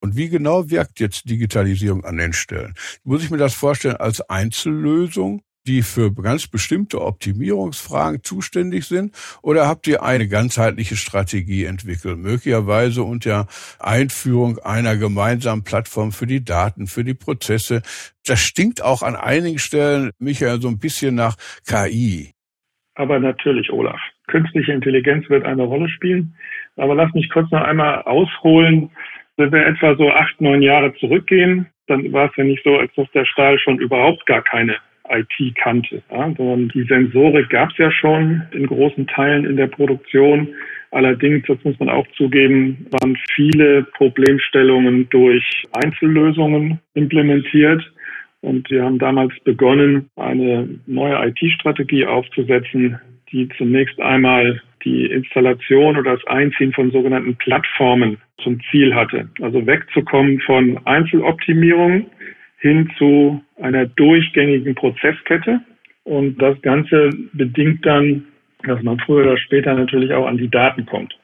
Und 0.00 0.16
wie 0.16 0.28
genau 0.28 0.68
wirkt 0.68 1.00
jetzt 1.00 1.30
Digitalisierung 1.30 2.04
an 2.04 2.18
den 2.18 2.32
Stellen? 2.32 2.74
Muss 3.04 3.24
ich 3.24 3.30
mir 3.30 3.38
das 3.38 3.54
vorstellen 3.54 3.96
als 3.96 4.20
Einzellösung? 4.28 5.42
Die 5.66 5.82
für 5.82 6.12
ganz 6.12 6.46
bestimmte 6.46 7.00
Optimierungsfragen 7.00 8.22
zuständig 8.22 8.86
sind? 8.86 9.12
Oder 9.42 9.66
habt 9.66 9.86
ihr 9.86 10.02
eine 10.02 10.28
ganzheitliche 10.28 10.96
Strategie 10.96 11.64
entwickelt, 11.64 12.18
möglicherweise 12.18 13.02
unter 13.02 13.46
Einführung 13.78 14.58
einer 14.58 14.96
gemeinsamen 14.96 15.64
Plattform 15.64 16.12
für 16.12 16.26
die 16.26 16.44
Daten, 16.44 16.86
für 16.86 17.04
die 17.04 17.14
Prozesse? 17.14 17.82
Das 18.26 18.40
stinkt 18.40 18.82
auch 18.82 19.02
an 19.02 19.16
einigen 19.16 19.58
Stellen, 19.58 20.10
Michael, 20.18 20.60
so 20.60 20.68
ein 20.68 20.78
bisschen 20.78 21.14
nach 21.14 21.36
KI. 21.66 22.32
Aber 22.94 23.20
natürlich, 23.20 23.70
Olaf. 23.70 24.00
Künstliche 24.26 24.72
Intelligenz 24.72 25.28
wird 25.28 25.44
eine 25.44 25.62
Rolle 25.62 25.88
spielen. 25.88 26.34
Aber 26.76 26.94
lass 26.94 27.12
mich 27.14 27.28
kurz 27.30 27.50
noch 27.50 27.62
einmal 27.62 28.02
ausholen. 28.02 28.90
Wenn 29.36 29.52
wir 29.52 29.66
etwa 29.66 29.94
so 29.96 30.10
acht, 30.10 30.40
neun 30.40 30.62
Jahre 30.62 30.94
zurückgehen, 30.94 31.66
dann 31.86 32.12
war 32.12 32.30
es 32.30 32.36
ja 32.36 32.44
nicht 32.44 32.64
so, 32.64 32.76
als 32.76 32.92
dass 32.94 33.10
der 33.12 33.26
Stahl 33.26 33.58
schon 33.58 33.78
überhaupt 33.78 34.26
gar 34.26 34.42
keine 34.42 34.76
IT 35.10 35.54
kannte. 35.56 36.02
Ja, 36.10 36.32
sondern 36.36 36.68
die 36.68 36.84
Sensorik 36.84 37.50
gab 37.50 37.70
es 37.70 37.78
ja 37.78 37.90
schon 37.90 38.42
in 38.52 38.66
großen 38.66 39.06
Teilen 39.06 39.44
in 39.44 39.56
der 39.56 39.68
Produktion. 39.68 40.48
Allerdings, 40.90 41.44
das 41.46 41.58
muss 41.64 41.78
man 41.78 41.88
auch 41.88 42.06
zugeben, 42.16 42.86
waren 42.90 43.18
viele 43.34 43.82
Problemstellungen 43.82 45.08
durch 45.10 45.64
Einzellösungen 45.72 46.78
implementiert. 46.94 47.82
Und 48.40 48.70
wir 48.70 48.84
haben 48.84 48.98
damals 48.98 49.32
begonnen, 49.44 50.08
eine 50.16 50.68
neue 50.86 51.28
IT-Strategie 51.28 52.06
aufzusetzen, 52.06 52.98
die 53.32 53.48
zunächst 53.58 54.00
einmal 54.00 54.60
die 54.84 55.06
Installation 55.06 55.96
oder 55.96 56.16
das 56.16 56.26
Einziehen 56.28 56.72
von 56.72 56.92
sogenannten 56.92 57.34
Plattformen 57.36 58.18
zum 58.42 58.60
Ziel 58.70 58.94
hatte. 58.94 59.28
Also 59.40 59.66
wegzukommen 59.66 60.40
von 60.40 60.78
Einzeloptimierung 60.84 62.06
hin 62.58 62.90
zu 62.98 63.42
einer 63.60 63.86
durchgängigen 63.86 64.74
Prozesskette. 64.74 65.60
Und 66.04 66.40
das 66.40 66.60
Ganze 66.62 67.10
bedingt 67.32 67.84
dann, 67.84 68.24
dass 68.64 68.82
man 68.82 68.98
früher 69.00 69.24
oder 69.24 69.38
später 69.38 69.74
natürlich 69.74 70.12
auch 70.12 70.26
an 70.26 70.38
die 70.38 70.48
Daten 70.48 70.86
kommt. 70.86 71.16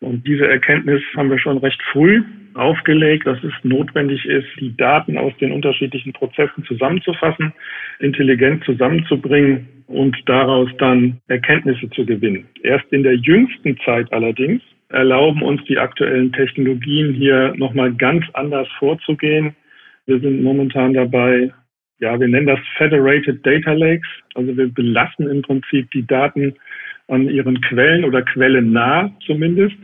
Und 0.00 0.26
diese 0.26 0.46
Erkenntnis 0.46 1.02
haben 1.16 1.30
wir 1.30 1.38
schon 1.38 1.58
recht 1.58 1.80
früh 1.92 2.22
aufgelegt, 2.54 3.26
dass 3.26 3.42
es 3.44 3.52
notwendig 3.62 4.24
ist, 4.26 4.46
die 4.60 4.76
Daten 4.76 5.16
aus 5.16 5.32
den 5.40 5.52
unterschiedlichen 5.52 6.12
Prozessen 6.12 6.64
zusammenzufassen, 6.64 7.52
intelligent 8.00 8.64
zusammenzubringen 8.64 9.68
und 9.86 10.16
daraus 10.26 10.68
dann 10.78 11.20
Erkenntnisse 11.28 11.88
zu 11.90 12.04
gewinnen. 12.04 12.46
Erst 12.62 12.86
in 12.92 13.02
der 13.02 13.14
jüngsten 13.14 13.78
Zeit 13.84 14.12
allerdings 14.12 14.62
erlauben 14.88 15.42
uns 15.42 15.62
die 15.64 15.78
aktuellen 15.78 16.32
Technologien 16.32 17.14
hier 17.14 17.54
nochmal 17.56 17.92
ganz 17.94 18.24
anders 18.34 18.68
vorzugehen. 18.78 19.54
Wir 20.08 20.18
sind 20.20 20.42
momentan 20.42 20.94
dabei, 20.94 21.52
ja, 22.00 22.18
wir 22.18 22.28
nennen 22.28 22.46
das 22.46 22.60
Federated 22.78 23.44
Data 23.44 23.74
Lakes. 23.74 24.08
Also 24.34 24.56
wir 24.56 24.72
belassen 24.72 25.28
im 25.28 25.42
Prinzip 25.42 25.90
die 25.90 26.06
Daten 26.06 26.54
an 27.08 27.28
ihren 27.28 27.60
Quellen 27.60 28.06
oder 28.06 28.22
Quellen 28.22 28.72
nah 28.72 29.10
zumindest. 29.26 29.76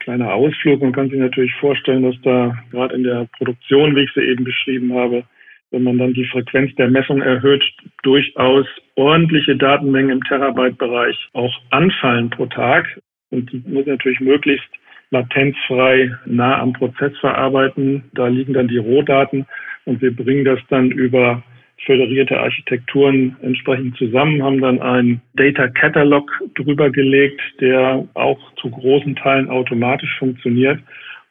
Kleiner 0.00 0.34
Ausflug. 0.34 0.82
Man 0.82 0.92
kann 0.92 1.08
sich 1.08 1.18
natürlich 1.18 1.54
vorstellen, 1.54 2.02
dass 2.02 2.20
da 2.22 2.54
gerade 2.70 2.94
in 2.94 3.04
der 3.04 3.26
Produktion, 3.38 3.96
wie 3.96 4.02
ich 4.02 4.12
sie 4.14 4.20
eben 4.20 4.44
beschrieben 4.44 4.92
habe, 4.92 5.24
wenn 5.70 5.84
man 5.84 5.96
dann 5.96 6.12
die 6.12 6.26
Frequenz 6.26 6.74
der 6.74 6.90
Messung 6.90 7.22
erhöht, 7.22 7.64
durchaus 8.02 8.66
ordentliche 8.96 9.56
Datenmengen 9.56 10.10
im 10.10 10.24
Terabyte-Bereich 10.24 11.16
auch 11.32 11.54
anfallen 11.70 12.28
pro 12.28 12.44
Tag. 12.44 13.00
Und 13.30 13.50
die 13.50 13.62
muss 13.66 13.86
natürlich 13.86 14.20
möglichst 14.20 14.68
latenzfrei 15.10 16.14
nah 16.26 16.58
am 16.58 16.74
Prozess 16.74 17.16
verarbeiten. 17.18 18.04
Da 18.12 18.28
liegen 18.28 18.52
dann 18.52 18.68
die 18.68 18.78
Rohdaten 18.78 19.46
und 19.84 20.00
wir 20.02 20.14
bringen 20.14 20.44
das 20.44 20.60
dann 20.68 20.90
über 20.90 21.42
föderierte 21.86 22.38
Architekturen 22.38 23.36
entsprechend 23.42 23.96
zusammen, 23.96 24.42
haben 24.42 24.60
dann 24.60 24.80
einen 24.80 25.22
Data 25.34 25.68
Catalog 25.68 26.30
drüber 26.54 26.90
gelegt, 26.90 27.40
der 27.60 28.06
auch 28.14 28.38
zu 28.56 28.70
großen 28.70 29.16
Teilen 29.16 29.48
automatisch 29.48 30.14
funktioniert 30.18 30.78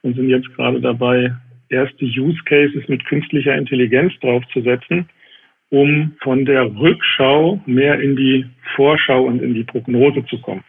und 0.01 0.15
sind 0.15 0.29
jetzt 0.29 0.51
gerade 0.56 0.82
dabei, 0.82 1.32
erste 1.70 2.06
Use 2.06 2.39
Cases 2.46 2.88
mit 2.88 3.06
künstlicher 3.06 3.56
Intelligenz 3.56 4.13
draufzusetzen, 4.22 5.08
um 5.70 6.13
von 6.22 6.46
der 6.46 6.63
Rückschau 6.63 7.62
mehr 7.68 8.00
in 8.00 8.15
die 8.15 8.46
Vorschau 8.75 9.25
und 9.25 9.41
in 9.41 9.53
die 9.53 9.63
Prognose 9.63 10.25
zu 10.25 10.39
kommen. 10.41 10.63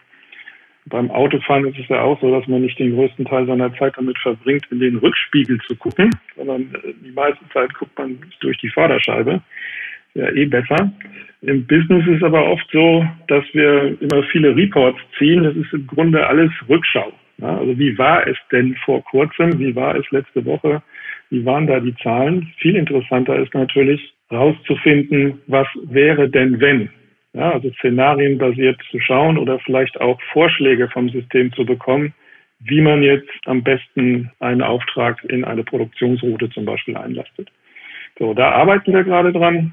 Beim 0.86 1.10
Autofahren 1.10 1.66
ist 1.66 1.78
es 1.78 1.88
ja 1.88 2.00
auch 2.00 2.20
so, 2.20 2.30
dass 2.30 2.46
man 2.48 2.62
nicht 2.62 2.78
den 2.78 2.94
größten 2.94 3.26
Teil 3.26 3.46
seiner 3.46 3.72
Zeit 3.74 3.94
damit 3.96 4.18
verbringt, 4.18 4.66
in 4.70 4.80
den 4.80 4.96
Rückspiegel 4.96 5.58
zu 5.66 5.76
gucken, 5.76 6.10
sondern 6.36 6.62
äh, 6.74 6.94
die 7.04 7.12
meiste 7.12 7.44
Zeit 7.52 7.72
guckt 7.74 7.96
man 7.98 8.18
durch 8.40 8.56
die 8.58 8.70
Vorderscheibe. 8.70 9.42
Ja, 10.14 10.28
eh 10.30 10.46
besser. 10.46 10.92
Im 11.42 11.66
Business 11.66 12.06
ist 12.06 12.22
aber 12.22 12.50
oft 12.50 12.66
so, 12.72 13.06
dass 13.28 13.44
wir 13.52 13.96
immer 14.00 14.22
viele 14.24 14.56
Reports 14.56 14.98
ziehen. 15.18 15.44
Das 15.44 15.54
ist 15.54 15.72
im 15.72 15.86
Grunde 15.86 16.26
alles 16.26 16.50
Rückschau. 16.68 17.12
Ja, 17.38 17.58
also 17.58 17.78
wie 17.78 17.96
war 17.96 18.26
es 18.26 18.36
denn 18.52 18.74
vor 18.84 19.02
kurzem? 19.04 19.58
Wie 19.58 19.74
war 19.74 19.94
es 19.94 20.10
letzte 20.10 20.44
Woche? 20.44 20.82
Wie 21.30 21.44
waren 21.44 21.66
da 21.66 21.80
die 21.80 21.94
Zahlen? 21.96 22.52
Viel 22.58 22.76
interessanter 22.76 23.36
ist 23.36 23.54
natürlich 23.54 24.12
herauszufinden, 24.28 25.40
was 25.46 25.66
wäre 25.84 26.28
denn 26.28 26.60
wenn? 26.60 26.90
Ja, 27.32 27.52
also 27.52 27.70
szenarienbasiert 27.78 28.80
zu 28.90 28.98
schauen 29.00 29.38
oder 29.38 29.60
vielleicht 29.60 30.00
auch 30.00 30.20
Vorschläge 30.32 30.88
vom 30.88 31.08
System 31.10 31.52
zu 31.52 31.64
bekommen, 31.64 32.12
wie 32.58 32.80
man 32.80 33.02
jetzt 33.02 33.30
am 33.46 33.62
besten 33.62 34.30
einen 34.40 34.62
Auftrag 34.62 35.22
in 35.24 35.44
eine 35.44 35.62
Produktionsroute 35.62 36.50
zum 36.50 36.64
Beispiel 36.64 36.96
einlastet. 36.96 37.48
So, 38.18 38.34
da 38.34 38.50
arbeiten 38.50 38.92
wir 38.92 39.04
gerade 39.04 39.32
dran. 39.32 39.72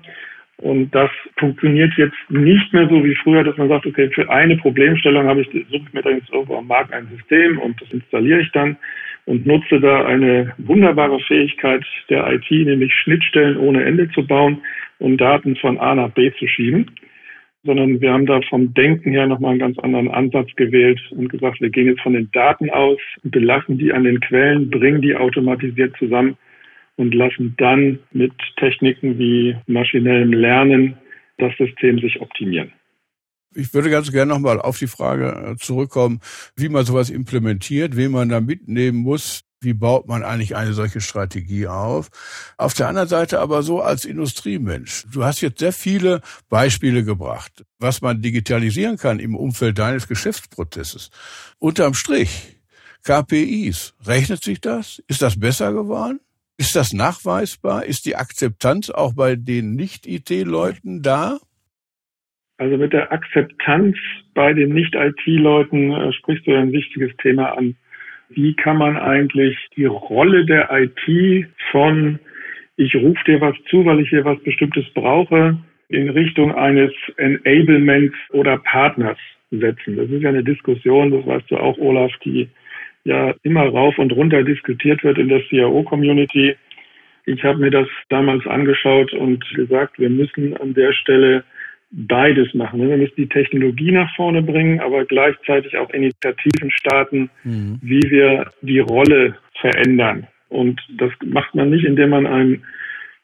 Und 0.58 0.90
das 0.96 1.12
funktioniert 1.38 1.94
jetzt 1.98 2.18
nicht 2.30 2.74
mehr 2.74 2.88
so 2.90 3.04
wie 3.04 3.16
früher, 3.16 3.44
dass 3.44 3.58
man 3.58 3.70
sagt, 3.70 3.86
okay, 3.86 4.10
für 4.10 4.28
eine 4.30 4.58
Problemstellung 4.58 5.28
habe 5.28 5.42
ich, 5.42 5.48
suche 5.48 5.84
ich 5.88 5.94
mir 5.94 6.02
dann 6.02 6.16
jetzt 6.18 6.32
irgendwo 6.32 6.58
am 6.58 6.66
Markt 6.66 6.92
ein 6.94 7.08
System 7.16 7.60
und 7.60 7.80
das 7.80 7.92
installiere 7.92 8.42
ich 8.42 8.52
dann 8.54 8.76
und 9.26 9.46
nutze 9.46 9.80
da 9.80 10.06
eine 10.06 10.54
wunderbare 10.58 11.20
Fähigkeit 11.20 11.86
der 12.10 12.28
IT, 12.32 12.50
nämlich 12.50 12.92
Schnittstellen 12.92 13.58
ohne 13.58 13.84
Ende 13.84 14.10
zu 14.10 14.26
bauen 14.26 14.64
und 14.98 15.18
Daten 15.18 15.56
von 15.58 15.78
A 15.78 15.94
nach 15.94 16.10
B 16.12 16.32
zu 16.40 16.48
schieben 16.48 16.90
sondern 17.68 18.02
wir 18.02 18.12
haben 18.12 18.26
da 18.26 18.42
vom 18.50 18.74
Denken 18.74 19.12
her 19.12 19.28
nochmal 19.28 19.52
einen 19.52 19.60
ganz 19.60 19.78
anderen 19.80 20.10
Ansatz 20.10 20.50
gewählt 20.56 21.00
und 21.12 21.30
gesagt, 21.30 21.62
wir 21.62 21.70
gehen 21.70 21.86
jetzt 21.86 22.02
von 22.02 22.14
den 22.14 22.32
Daten 22.32 22.72
aus, 22.72 22.98
belassen 23.24 23.78
die 23.78 23.94
an 23.94 24.06
den 24.06 24.20
Quellen, 24.22 24.72
bringen 24.72 25.04
die 25.04 25.16
automatisiert 25.16 25.96
zusammen 26.00 26.38
und 26.96 27.14
lassen 27.14 27.54
dann 27.58 28.00
mit 28.12 28.34
Techniken 28.56 29.20
wie 29.20 29.56
maschinellem 29.68 30.34
Lernen 30.34 30.98
das 31.38 31.56
System 31.58 32.00
sich 32.00 32.20
optimieren. 32.22 32.72
Ich 33.54 33.74
würde 33.74 33.90
ganz 33.90 34.12
gerne 34.12 34.34
nochmal 34.34 34.60
auf 34.60 34.78
die 34.78 34.88
Frage 34.88 35.56
zurückkommen, 35.60 36.20
wie 36.56 36.70
man 36.70 36.86
sowas 36.86 37.10
implementiert, 37.10 37.96
wen 37.98 38.12
man 38.12 38.30
da 38.30 38.40
mitnehmen 38.42 39.00
muss. 39.00 39.47
Wie 39.60 39.74
baut 39.74 40.08
man 40.08 40.24
eigentlich 40.24 40.56
eine 40.56 40.74
solche 40.74 41.02
Strategie 41.02 41.68
auf? 41.68 42.10
Auf 42.58 42.76
der 42.76 42.88
anderen 42.88 43.08
Seite 43.08 43.40
aber 43.40 43.64
so 43.64 43.82
als 43.82 44.06
Industriemensch. 44.06 45.06
Du 45.12 45.24
hast 45.24 45.42
jetzt 45.42 45.60
sehr 45.60 45.74
viele 45.74 46.22
Beispiele 46.48 47.04
gebracht, 47.04 47.66
was 47.80 48.02
man 48.02 48.22
digitalisieren 48.22 48.98
kann 48.98 49.20
im 49.20 49.36
Umfeld 49.36 49.80
deines 49.80 50.08
Geschäftsprozesses. 50.08 51.10
Unterm 51.58 51.96
Strich, 51.96 52.58
KPIs, 53.04 53.96
rechnet 54.06 54.44
sich 54.44 54.62
das? 54.62 55.02
Ist 55.08 55.24
das 55.24 55.40
besser 55.40 55.74
geworden? 55.74 56.20
Ist 56.60 56.76
das 56.76 56.94
nachweisbar? 56.94 57.86
Ist 57.86 58.06
die 58.06 58.16
Akzeptanz 58.16 58.92
auch 58.92 59.14
bei 59.14 59.36
den 59.36 59.74
Nicht-IT-Leuten 59.76 61.02
da? 61.02 61.40
Also 62.58 62.78
mit 62.78 62.94
der 62.94 63.12
Akzeptanz 63.12 63.96
bei 64.36 64.54
den 64.54 64.74
Nicht-IT-Leuten 64.74 65.92
äh, 65.92 66.14
sprichst 66.14 66.46
du 66.46 66.56
ein 66.56 66.72
wichtiges 66.72 67.16
Thema 67.18 67.58
an 67.58 67.76
wie 68.30 68.54
kann 68.54 68.78
man 68.78 68.98
eigentlich 68.98 69.58
die 69.76 69.86
Rolle 69.86 70.46
der 70.46 70.70
IT 70.72 71.48
von 71.72 72.20
ich 72.78 72.96
rufe 72.96 73.24
dir 73.26 73.42
was 73.42 73.56
zu, 73.70 73.86
weil 73.86 74.00
ich 74.00 74.10
hier 74.10 74.24
was 74.24 74.40
Bestimmtes 74.44 74.86
brauche, 74.94 75.58
in 75.90 76.10
Richtung 76.10 76.54
eines 76.54 76.92
Enablements 77.18 78.16
oder 78.30 78.58
Partners 78.60 79.18
setzen. 79.52 79.98
Das 79.98 80.10
ist 80.10 80.22
ja 80.22 80.30
eine 80.30 80.44
Diskussion, 80.44 81.12
das 81.12 81.26
weißt 81.26 81.50
du 81.52 81.58
auch, 81.58 81.78
Olaf, 81.80 82.12
die 82.24 82.48
ja 83.04 83.34
immer 83.44 83.68
rauf 83.68 83.98
und 83.98 84.12
runter 84.12 84.44
diskutiert 84.44 85.04
wird 85.04 85.18
in 85.18 85.30
der 85.30 85.42
CIO-Community. 85.48 86.56
Ich 87.26 87.44
habe 87.44 87.60
mir 87.60 87.72
das 87.72 87.88
damals 88.10 88.46
angeschaut 88.46 89.12
und 89.14 89.44
gesagt, 89.56 89.98
wir 89.98 90.10
müssen 90.10 90.56
an 90.58 90.74
der 90.74 90.94
Stelle 90.94 91.44
beides 91.92 92.54
machen. 92.54 92.88
Wir 92.88 92.98
müssen 92.98 93.16
die 93.18 93.30
Technologie 93.30 93.92
nach 93.92 94.14
vorne 94.16 94.42
bringen, 94.42 94.80
aber 94.80 95.06
gleichzeitig 95.06 95.78
auch 95.78 95.90
Initiativen 95.92 96.72
starten, 96.72 97.30
mhm. 97.44 97.80
wie 97.82 98.04
wir 98.10 98.52
die 98.62 98.80
Rolle 98.80 99.38
verändern. 99.60 100.28
Und 100.50 100.82
das 100.98 101.12
macht 101.26 101.56
man 101.56 101.70
nicht, 101.70 101.86
indem 101.86 102.10
man 102.12 102.26
ein 102.26 102.64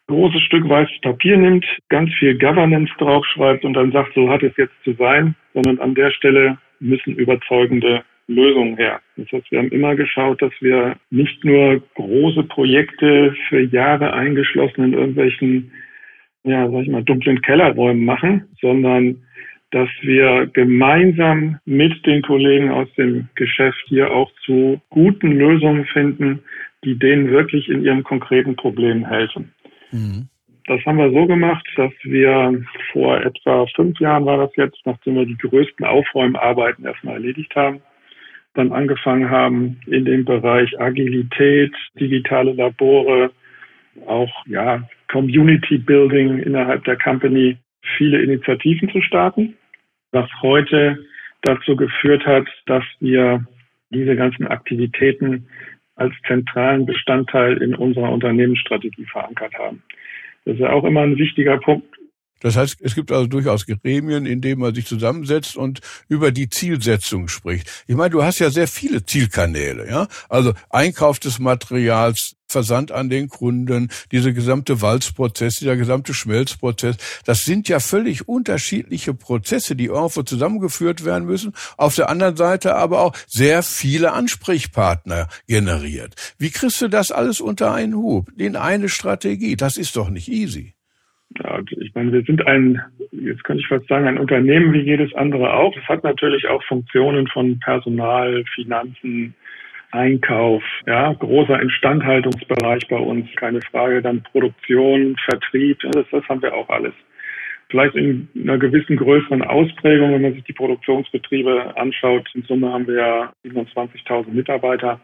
großes 0.08 0.41
Stück 0.41 0.67
weißes 0.67 1.00
Papier 1.01 1.38
nimmt, 1.38 1.65
ganz 1.89 2.12
viel 2.20 2.38
Governance 2.38 2.91
draufschreibt 2.98 3.63
und 3.63 3.74
dann 3.74 3.91
sagt, 3.91 4.13
so 4.13 4.29
hat 4.29 4.43
es 4.43 4.55
jetzt 4.58 4.74
zu 4.84 4.93
sein, 4.93 5.36
sondern 5.53 5.79
an 5.79 5.96
der 5.96 6.12
Stelle 6.12 6.58
müssen 6.79 7.15
überzeugende 7.15 8.03
Lösungen 8.27 8.77
her. 8.77 9.01
Das 9.17 9.32
heißt, 9.32 9.51
wir 9.51 9.60
haben 9.60 9.72
immer 9.72 9.96
geschaut, 9.96 10.41
dass 10.41 10.53
wir 10.60 10.96
nicht 11.10 11.43
nur 11.43 11.82
große 11.96 12.43
Projekte 12.43 13.36
für 13.50 13.62
Jahre 13.62 14.13
eingeschlossen 14.13 14.86
in 14.86 14.93
irgendwelchen 14.93 15.72
ja, 16.44 16.70
sag 16.70 16.82
ich 16.84 16.90
mal, 16.90 17.04
dunklen 17.04 17.42
Kellerräumen 17.42 18.06
machen, 18.06 18.48
sondern 18.62 19.24
dass 19.72 19.90
wir 20.02 20.48
gemeinsam 20.54 21.60
mit 21.66 22.06
den 22.06 22.22
Kollegen 22.22 22.70
aus 22.70 22.88
dem 22.96 23.28
Geschäft 23.36 23.82
hier 23.88 24.12
auch 24.12 24.32
zu 24.46 24.80
guten 24.90 25.32
Lösungen 25.32 25.86
finden, 25.86 26.44
die 26.84 26.98
denen 27.00 27.32
wirklich 27.32 27.70
in 27.70 27.84
ihrem 27.84 28.04
konkreten 28.04 28.56
Problem 28.56 29.06
helfen. 29.06 29.52
Mhm. 29.92 30.28
Das 30.68 30.80
haben 30.86 30.98
wir 30.98 31.12
so 31.12 31.26
gemacht, 31.26 31.66
dass 31.76 31.92
wir 32.04 32.64
vor 32.92 33.20
etwa 33.20 33.66
fünf 33.76 34.00
Jahren 34.00 34.26
war 34.26 34.38
das 34.38 34.56
jetzt, 34.56 34.80
nachdem 34.86 35.16
wir 35.16 35.26
die 35.26 35.38
größten 35.38 35.86
Aufräumarbeiten 35.86 36.86
erstmal 36.86 37.16
erledigt 37.16 37.54
haben, 37.56 37.82
dann 38.54 38.72
angefangen 38.72 39.30
haben, 39.30 39.80
in 39.88 40.06
dem 40.06 40.24
Bereich 40.24 40.80
Agilität, 40.80 41.74
digitale 42.00 42.54
Labore, 42.54 43.32
auch 44.06 44.32
ja 44.46 44.84
Community 45.13 45.77
Building 45.77 46.39
innerhalb 46.39 46.84
der 46.86 46.98
Company 46.98 47.55
viele 47.98 48.22
Initiativen 48.22 48.89
zu 48.89 49.00
starten, 49.01 49.53
was 50.12 50.27
heute 50.41 50.98
dazu 51.43 51.75
geführt 51.75 52.25
hat, 52.25 52.48
dass 52.65 52.84
wir 53.00 53.46
diese 53.91 54.15
ganzen 54.15 54.48
Aktivitäten 54.48 55.48
als 55.96 56.15
zentralen 56.25 56.88
Bestandteil 56.88 57.62
in 57.62 57.75
unserer 57.75 58.12
Unternehmensstrategie 58.12 59.05
verankert 59.05 59.53
haben. 59.53 59.84
Das 60.46 60.55
ist 60.55 60.62
ja 60.62 60.72
auch 60.72 60.84
immer 60.84 61.01
ein 61.01 61.20
wichtiger 61.20 61.60
Punkt, 61.60 61.96
das 62.44 62.58
heißt, 62.58 62.78
es 62.82 62.94
gibt 62.94 63.12
also 63.12 63.26
durchaus 63.26 63.66
Gremien, 63.66 64.26
in 64.26 64.42
denen 64.42 64.60
man 64.60 64.76
sich 64.76 64.86
zusammensetzt 64.86 65.56
und 65.56 65.80
über 66.10 66.32
die 66.32 66.50
Zielsetzung 66.50 67.30
spricht. 67.30 67.72
Ich 67.88 67.96
meine, 67.96 68.10
du 68.10 68.22
hast 68.22 68.40
ja 68.40 68.50
sehr 68.50 68.68
viele 68.68 69.06
Zielkanäle, 69.06 69.90
ja? 69.90 70.08
Also 70.28 70.54
Einkauf 70.70 71.20
des 71.20 71.40
Materials, 71.40 72.36
Versand 72.46 72.92
an 72.92 73.10
den 73.10 73.30
Kunden, 73.30 73.90
diese 74.12 74.34
gesamte 74.34 74.82
Walzprozess, 74.82 75.56
dieser 75.56 75.78
gesamte 75.78 76.14
Schmelzprozess, 76.14 76.98
das 77.26 77.46
sind 77.46 77.70
ja 77.70 77.80
völlig 77.80 78.28
unterschiedliche 78.28 79.14
Prozesse, 79.14 79.76
die 79.78 79.86
irgendwo 79.86 80.22
zusammengeführt 80.24 81.06
werden 81.06 81.26
müssen. 81.26 81.54
Auf 81.78 81.96
der 81.96 82.10
anderen 82.10 82.36
Seite 82.36 82.76
aber 82.76 83.02
auch 83.02 83.16
sehr 83.26 83.64
viele 83.64 84.12
Ansprechpartner 84.12 85.30
generiert. 85.48 86.16
Wie 86.38 86.52
kriegst 86.52 86.82
du 86.82 86.90
das 86.90 87.12
alles 87.12 87.40
unter 87.40 87.74
einen 87.74 87.96
Hub? 87.96 88.30
In 88.38 88.58
eine 88.58 88.90
Strategie? 88.90 89.56
Das 89.56 89.78
ist 89.78 89.96
doch 89.96 90.10
nicht 90.10 90.28
easy. 90.28 90.76
Ja, 91.42 91.60
ich 91.80 91.94
meine, 91.96 92.12
wir 92.12 92.22
sind 92.24 92.46
ein, 92.46 92.82
jetzt 93.12 93.44
könnte 93.44 93.62
ich 93.62 93.68
fast 93.68 93.88
sagen, 93.88 94.08
ein 94.08 94.20
Unternehmen 94.20 94.74
wie 94.74 94.82
jedes 94.82 95.13
andere 95.16 95.54
auch. 95.54 95.75
Es 95.75 95.88
hat 95.88 96.04
natürlich 96.04 96.48
auch 96.48 96.63
Funktionen 96.63 97.28
von 97.28 97.60
Personal, 97.60 98.44
Finanzen, 98.54 99.34
Einkauf, 99.92 100.63
ja, 100.88 101.13
großer 101.13 101.62
Instandhaltungsbereich 101.62 102.88
bei 102.88 102.98
uns, 102.98 103.28
keine 103.36 103.62
Frage, 103.62 104.02
dann 104.02 104.24
Produktion, 104.24 105.16
Vertrieb, 105.24 105.80
das, 105.92 106.06
das 106.12 106.28
haben 106.28 106.42
wir 106.42 106.54
auch 106.54 106.68
alles. 106.70 106.94
Vielleicht 107.70 107.96
in 107.96 108.28
einer 108.36 108.58
gewissen 108.58 108.98
größeren 108.98 109.44
Ausprägung, 109.44 110.13
wenn 110.13 110.22
man 110.22 110.34
sich 110.34 110.44
die 110.44 110.54
Produktionsbetriebe 110.54 111.75
anschaut. 111.78 112.28
In 112.34 112.44
Summe 112.44 112.72
haben 112.72 112.88
wir 112.88 112.96
ja 112.96 113.34
27.000 113.46 114.30
Mitarbeiter, 114.30 115.00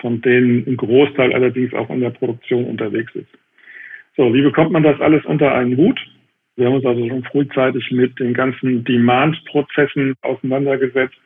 von 0.00 0.20
denen 0.20 0.66
ein 0.66 0.76
Großteil 0.76 1.32
allerdings 1.32 1.72
auch 1.74 1.90
in 1.90 2.00
der 2.00 2.10
Produktion 2.10 2.64
unterwegs 2.66 3.14
ist. 3.14 3.30
So, 4.16 4.32
wie 4.32 4.42
bekommt 4.42 4.70
man 4.70 4.84
das 4.84 5.00
alles 5.00 5.24
unter 5.24 5.52
einen 5.54 5.76
Hut? 5.76 6.00
Wir 6.56 6.66
haben 6.66 6.74
uns 6.74 6.86
also 6.86 7.06
schon 7.08 7.24
frühzeitig 7.24 7.90
mit 7.90 8.18
den 8.20 8.32
ganzen 8.32 8.84
Demand-Prozessen 8.84 10.14
auseinandergesetzt, 10.22 11.16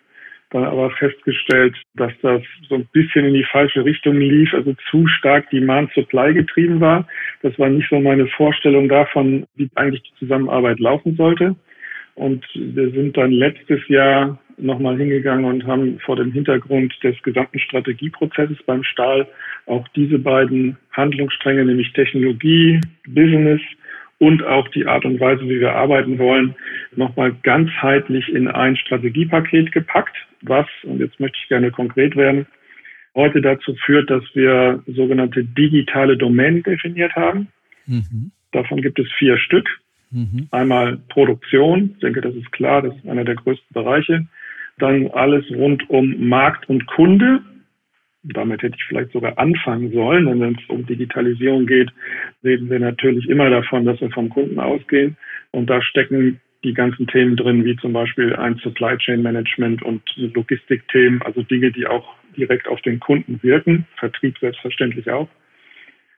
dann 0.50 0.64
aber 0.64 0.90
festgestellt, 0.92 1.76
dass 1.96 2.12
das 2.22 2.40
so 2.66 2.76
ein 2.76 2.88
bisschen 2.92 3.26
in 3.26 3.34
die 3.34 3.44
falsche 3.44 3.84
Richtung 3.84 4.16
lief, 4.16 4.54
also 4.54 4.74
zu 4.90 5.06
stark 5.06 5.50
Demand-Supply 5.50 6.32
getrieben 6.32 6.80
war. 6.80 7.06
Das 7.42 7.58
war 7.58 7.68
nicht 7.68 7.90
so 7.90 8.00
meine 8.00 8.26
Vorstellung 8.28 8.88
davon, 8.88 9.44
wie 9.56 9.68
eigentlich 9.74 10.02
die 10.04 10.18
Zusammenarbeit 10.20 10.80
laufen 10.80 11.14
sollte. 11.16 11.56
Und 12.18 12.44
wir 12.52 12.90
sind 12.90 13.16
dann 13.16 13.30
letztes 13.30 13.86
Jahr 13.86 14.40
nochmal 14.56 14.96
hingegangen 14.96 15.44
und 15.44 15.64
haben 15.68 16.00
vor 16.00 16.16
dem 16.16 16.32
Hintergrund 16.32 16.92
des 17.04 17.14
gesamten 17.22 17.60
Strategieprozesses 17.60 18.58
beim 18.66 18.82
Stahl 18.82 19.28
auch 19.66 19.86
diese 19.94 20.18
beiden 20.18 20.76
Handlungsstränge, 20.90 21.64
nämlich 21.64 21.92
Technologie, 21.92 22.80
Business 23.06 23.60
und 24.18 24.42
auch 24.42 24.66
die 24.68 24.84
Art 24.84 25.04
und 25.04 25.20
Weise, 25.20 25.42
wie 25.42 25.60
wir 25.60 25.74
arbeiten 25.74 26.18
wollen, 26.18 26.56
nochmal 26.96 27.36
ganzheitlich 27.44 28.28
in 28.28 28.48
ein 28.48 28.76
Strategiepaket 28.76 29.70
gepackt, 29.70 30.16
was, 30.42 30.66
und 30.82 30.98
jetzt 30.98 31.20
möchte 31.20 31.38
ich 31.40 31.48
gerne 31.48 31.70
konkret 31.70 32.16
werden, 32.16 32.46
heute 33.14 33.40
dazu 33.40 33.76
führt, 33.86 34.10
dass 34.10 34.24
wir 34.34 34.82
sogenannte 34.88 35.44
digitale 35.44 36.16
Domänen 36.16 36.64
definiert 36.64 37.14
haben. 37.14 37.46
Mhm. 37.86 38.32
Davon 38.50 38.82
gibt 38.82 38.98
es 38.98 39.06
vier 39.18 39.38
Stück. 39.38 39.68
Mhm. 40.10 40.48
Einmal 40.50 40.98
Produktion, 41.08 41.90
ich 41.94 42.00
denke, 42.00 42.20
das 42.20 42.34
ist 42.34 42.50
klar, 42.52 42.82
das 42.82 42.96
ist 42.96 43.08
einer 43.08 43.24
der 43.24 43.36
größten 43.36 43.72
Bereiche. 43.72 44.26
Dann 44.78 45.08
alles 45.08 45.44
rund 45.50 45.88
um 45.90 46.28
Markt 46.28 46.68
und 46.68 46.86
Kunde. 46.86 47.40
Damit 48.22 48.62
hätte 48.62 48.76
ich 48.76 48.84
vielleicht 48.84 49.12
sogar 49.12 49.38
anfangen 49.38 49.92
sollen, 49.92 50.26
denn 50.26 50.40
wenn 50.40 50.54
es 50.54 50.68
um 50.68 50.86
Digitalisierung 50.86 51.66
geht, 51.66 51.90
reden 52.44 52.68
wir 52.68 52.78
natürlich 52.78 53.28
immer 53.28 53.48
davon, 53.50 53.84
dass 53.84 54.00
wir 54.00 54.10
vom 54.10 54.28
Kunden 54.28 54.58
ausgehen. 54.58 55.16
Und 55.50 55.70
da 55.70 55.80
stecken 55.82 56.40
die 56.64 56.74
ganzen 56.74 57.06
Themen 57.06 57.36
drin, 57.36 57.64
wie 57.64 57.76
zum 57.76 57.92
Beispiel 57.92 58.34
ein 58.34 58.56
Supply 58.56 58.96
Chain 58.98 59.22
Management 59.22 59.82
und 59.82 60.02
Logistikthemen, 60.16 61.22
also 61.22 61.42
Dinge, 61.42 61.70
die 61.70 61.86
auch 61.86 62.14
direkt 62.36 62.68
auf 62.68 62.80
den 62.82 62.98
Kunden 63.00 63.40
wirken, 63.42 63.86
Vertrieb 63.96 64.36
selbstverständlich 64.38 65.10
auch. 65.10 65.28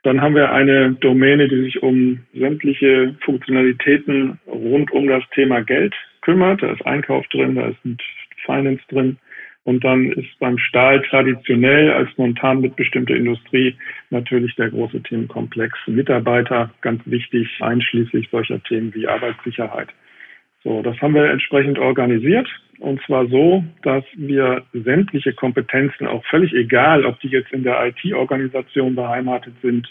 Dann 0.02 0.20
haben 0.20 0.34
wir 0.34 0.50
eine 0.50 0.92
Domäne, 0.92 1.48
die 1.48 1.62
sich 1.62 1.82
um 1.82 2.20
sämtliche 2.32 3.14
Funktionalitäten 3.22 4.38
rund 4.46 4.90
um 4.92 5.06
das 5.06 5.22
Thema 5.34 5.60
Geld 5.62 5.94
kümmert. 6.22 6.62
Da 6.62 6.72
ist 6.72 6.84
Einkauf 6.86 7.26
drin, 7.28 7.56
da 7.56 7.68
ist 7.68 7.78
Finance 8.46 8.82
drin. 8.88 9.18
Und 9.64 9.84
dann 9.84 10.10
ist 10.12 10.38
beim 10.38 10.56
Stahl 10.56 11.02
traditionell 11.02 11.92
als 11.92 12.08
montan 12.16 12.62
mitbestimmte 12.62 13.14
Industrie 13.14 13.76
natürlich 14.08 14.56
der 14.56 14.70
große 14.70 15.02
Themenkomplex 15.02 15.76
Mitarbeiter 15.86 16.72
ganz 16.80 17.02
wichtig, 17.04 17.46
einschließlich 17.60 18.30
solcher 18.30 18.62
Themen 18.62 18.94
wie 18.94 19.06
Arbeitssicherheit. 19.06 19.88
So, 20.62 20.82
das 20.82 21.00
haben 21.00 21.14
wir 21.14 21.30
entsprechend 21.30 21.78
organisiert. 21.78 22.48
Und 22.80 23.00
zwar 23.02 23.26
so, 23.26 23.62
dass 23.82 24.04
wir 24.14 24.62
sämtliche 24.72 25.34
Kompetenzen, 25.34 26.06
auch 26.06 26.24
völlig 26.26 26.52
egal, 26.54 27.04
ob 27.04 27.20
die 27.20 27.28
jetzt 27.28 27.52
in 27.52 27.62
der 27.62 27.86
IT-Organisation 27.86 28.94
beheimatet 28.94 29.54
sind 29.62 29.86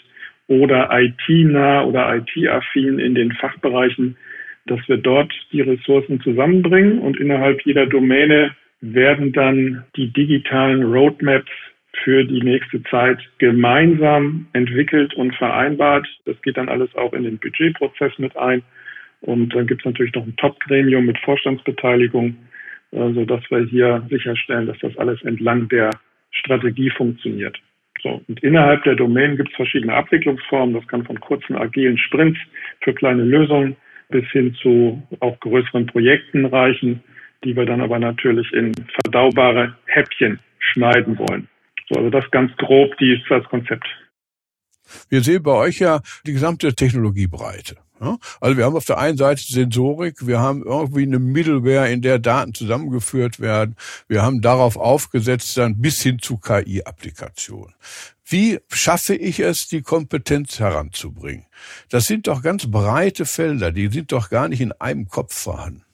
oder 0.48 0.88
IT-nah 0.92 1.84
oder 1.84 2.16
IT-affin 2.16 2.98
in 2.98 3.14
den 3.14 3.32
Fachbereichen, 3.32 4.16
dass 4.66 4.80
wir 4.88 4.96
dort 4.96 5.32
die 5.52 5.60
Ressourcen 5.60 6.20
zusammenbringen 6.20 6.98
und 6.98 7.18
innerhalb 7.18 7.62
jeder 7.62 7.86
Domäne 7.86 8.54
werden 8.80 9.32
dann 9.32 9.84
die 9.96 10.12
digitalen 10.12 10.82
Roadmaps 10.82 11.50
für 12.02 12.24
die 12.24 12.42
nächste 12.42 12.82
Zeit 12.84 13.18
gemeinsam 13.38 14.46
entwickelt 14.52 15.14
und 15.14 15.34
vereinbart. 15.36 16.06
Das 16.24 16.40
geht 16.42 16.56
dann 16.56 16.68
alles 16.68 16.94
auch 16.96 17.12
in 17.12 17.24
den 17.24 17.38
Budgetprozess 17.38 18.18
mit 18.18 18.36
ein. 18.36 18.62
Und 19.22 19.54
dann 19.54 19.66
gibt 19.66 19.82
es 19.82 19.84
natürlich 19.84 20.14
noch 20.14 20.26
ein 20.26 20.36
Top-Gremium 20.36 21.06
mit 21.06 21.18
Vorstandsbeteiligung, 21.18 22.36
äh, 22.92 23.12
sodass 23.12 23.42
wir 23.50 23.64
hier 23.66 24.06
sicherstellen, 24.08 24.66
dass 24.66 24.78
das 24.78 24.96
alles 24.96 25.22
entlang 25.22 25.68
der 25.68 25.90
Strategie 26.30 26.90
funktioniert. 26.90 27.58
So, 28.02 28.22
und 28.28 28.42
innerhalb 28.42 28.82
der 28.84 28.94
Domänen 28.94 29.36
gibt 29.36 29.50
es 29.50 29.56
verschiedene 29.56 29.94
Abwicklungsformen. 29.94 30.74
Das 30.74 30.86
kann 30.86 31.04
von 31.04 31.20
kurzen, 31.20 31.56
agilen 31.56 31.98
Sprints 31.98 32.38
für 32.80 32.94
kleine 32.94 33.24
Lösungen 33.24 33.76
bis 34.08 34.24
hin 34.30 34.54
zu 34.54 35.02
auch 35.20 35.38
größeren 35.40 35.86
Projekten 35.86 36.46
reichen, 36.46 37.02
die 37.44 37.54
wir 37.54 37.66
dann 37.66 37.80
aber 37.80 37.98
natürlich 37.98 38.50
in 38.52 38.72
verdaubare 39.02 39.76
Häppchen 39.86 40.38
schneiden 40.58 41.18
wollen. 41.18 41.48
So, 41.88 41.98
also 41.98 42.10
das 42.10 42.30
ganz 42.30 42.56
grob 42.56 42.96
die, 42.98 43.22
das 43.28 43.44
Konzept. 43.44 43.86
Wir 45.08 45.22
sehen 45.22 45.42
bei 45.42 45.52
euch 45.52 45.78
ja 45.78 46.00
die 46.26 46.32
gesamte 46.32 46.74
Technologiebreite. 46.74 47.76
Also 48.40 48.56
wir 48.56 48.64
haben 48.64 48.76
auf 48.76 48.86
der 48.86 48.98
einen 48.98 49.18
Seite 49.18 49.42
Sensorik, 49.42 50.26
wir 50.26 50.40
haben 50.40 50.62
irgendwie 50.64 51.02
eine 51.02 51.18
Middleware, 51.18 51.90
in 51.90 52.00
der 52.00 52.18
Daten 52.18 52.54
zusammengeführt 52.54 53.40
werden. 53.40 53.76
Wir 54.08 54.22
haben 54.22 54.40
darauf 54.40 54.78
aufgesetzt 54.78 55.58
dann 55.58 55.80
bis 55.80 56.00
hin 56.02 56.18
zu 56.18 56.38
KI-Applikationen. 56.38 57.74
Wie 58.26 58.58
schaffe 58.72 59.14
ich 59.14 59.40
es, 59.40 59.68
die 59.68 59.82
Kompetenz 59.82 60.60
heranzubringen? 60.60 61.44
Das 61.90 62.06
sind 62.06 62.26
doch 62.26 62.42
ganz 62.42 62.70
breite 62.70 63.26
Felder, 63.26 63.70
die 63.70 63.88
sind 63.88 64.12
doch 64.12 64.30
gar 64.30 64.48
nicht 64.48 64.62
in 64.62 64.72
einem 64.72 65.08
Kopf 65.08 65.34
vorhanden. 65.34 65.84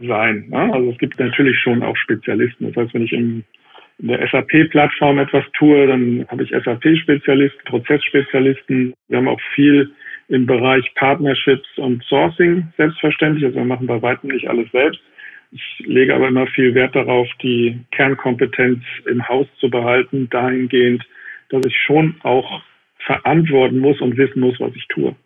Sein. 0.00 0.48
Ne? 0.48 0.72
Also 0.74 0.90
es 0.90 0.98
gibt 0.98 1.18
natürlich 1.18 1.58
schon 1.60 1.82
auch 1.82 1.96
Spezialisten. 1.96 2.66
Das 2.66 2.76
heißt, 2.76 2.94
wenn 2.94 3.02
ich 3.02 3.12
im 3.12 3.44
in 3.98 4.08
der 4.08 4.26
SAP-Plattform 4.28 5.18
etwas 5.18 5.44
tue, 5.58 5.86
dann 5.86 6.26
habe 6.28 6.44
ich 6.44 6.50
SAP-Spezialisten, 6.50 7.60
Prozessspezialisten. 7.64 8.94
Wir 9.08 9.18
haben 9.18 9.28
auch 9.28 9.40
viel 9.54 9.90
im 10.28 10.46
Bereich 10.46 10.84
Partnerships 10.94 11.66
und 11.76 12.04
Sourcing, 12.04 12.72
selbstverständlich. 12.76 13.44
Also 13.44 13.56
wir 13.56 13.64
machen 13.64 13.86
bei 13.86 14.00
weitem 14.00 14.30
nicht 14.30 14.48
alles 14.48 14.70
selbst. 14.70 15.00
Ich 15.50 15.62
lege 15.86 16.14
aber 16.14 16.28
immer 16.28 16.46
viel 16.48 16.74
Wert 16.74 16.94
darauf, 16.94 17.26
die 17.42 17.80
Kernkompetenz 17.90 18.84
im 19.06 19.26
Haus 19.26 19.46
zu 19.58 19.70
behalten, 19.70 20.28
dahingehend, 20.28 21.02
dass 21.48 21.64
ich 21.66 21.76
schon 21.76 22.16
auch 22.22 22.62
verantworten 22.98 23.78
muss 23.78 24.00
und 24.00 24.18
wissen 24.18 24.40
muss, 24.40 24.60
was 24.60 24.74
ich 24.76 24.86
tue. 24.88 25.16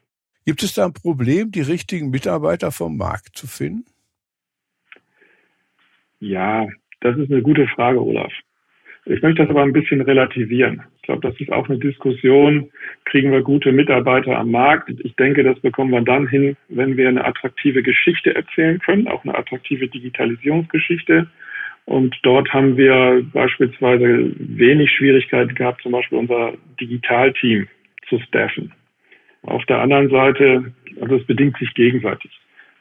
Gibt 0.47 0.63
es 0.63 0.75
da 0.75 0.87
ein 0.87 0.93
Problem, 0.93 1.51
die 1.51 1.61
richtigen 1.61 2.11
Mitarbeiter 2.11 2.71
vom 2.71 2.97
Markt 2.97 3.37
zu 3.37 3.47
finden? 3.47 3.85
Ja, 6.21 6.69
das 7.01 7.17
ist 7.19 7.31
eine 7.31 7.43
gute 7.43 7.67
Frage, 7.67 8.01
Olaf. 8.01 8.33
Ich 9.05 9.21
möchte 9.21 9.43
das 9.43 9.51
aber 9.51 9.63
ein 9.63 9.73
bisschen 9.73 10.01
relativieren. 10.01 10.83
Ich 10.97 11.03
glaube, 11.03 11.29
das 11.29 11.41
ist 11.41 11.51
auch 11.51 11.69
eine 11.69 11.79
Diskussion. 11.79 12.71
Kriegen 13.05 13.33
wir 13.33 13.43
gute 13.43 13.73
Mitarbeiter 13.73 14.39
am 14.39 14.53
Markt? 14.53 14.91
Ich 15.03 15.17
denke, 15.17 15.43
das 15.43 15.59
bekommen 15.59 15.91
wir 15.91 16.03
dann 16.03 16.29
hin, 16.29 16.57
wenn 16.69 16.97
wir 16.97 17.09
eine 17.09 17.25
attraktive 17.25 17.83
Geschichte 17.83 18.35
erzählen 18.35 18.79
können, 18.79 19.09
auch 19.09 19.25
eine 19.25 19.37
attraktive 19.37 19.89
Digitalisierungsgeschichte. 19.89 21.27
Und 21.85 22.17
dort 22.23 22.53
haben 22.53 22.77
wir 22.77 23.25
beispielsweise 23.33 24.33
wenig 24.39 24.93
Schwierigkeiten 24.93 25.55
gehabt, 25.57 25.83
zum 25.83 25.93
Beispiel 25.93 26.19
unser 26.19 26.53
Digitalteam 26.81 27.67
zu 28.09 28.21
staffen. 28.21 28.73
Auf 29.43 29.65
der 29.67 29.81
anderen 29.81 30.11
Seite, 30.11 30.73
also 31.01 31.17
es 31.17 31.27
bedingt 31.27 31.57
sich 31.59 31.75
gegenseitig. 31.75 32.31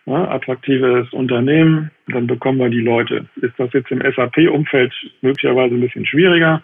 Ja, 0.06 0.30
attraktives 0.30 1.12
Unternehmen, 1.14 1.92
dann 2.08 2.28
bekommen 2.28 2.60
wir 2.60 2.70
die 2.70 2.82
Leute. 2.82 3.28
Ist 3.42 3.54
das 3.58 3.72
jetzt 3.74 3.92
im 3.92 4.02
SAP-Umfeld 4.02 4.94
möglicherweise 5.22 5.76
ein 5.76 5.82
bisschen 5.82 6.06
schwieriger? 6.06 6.62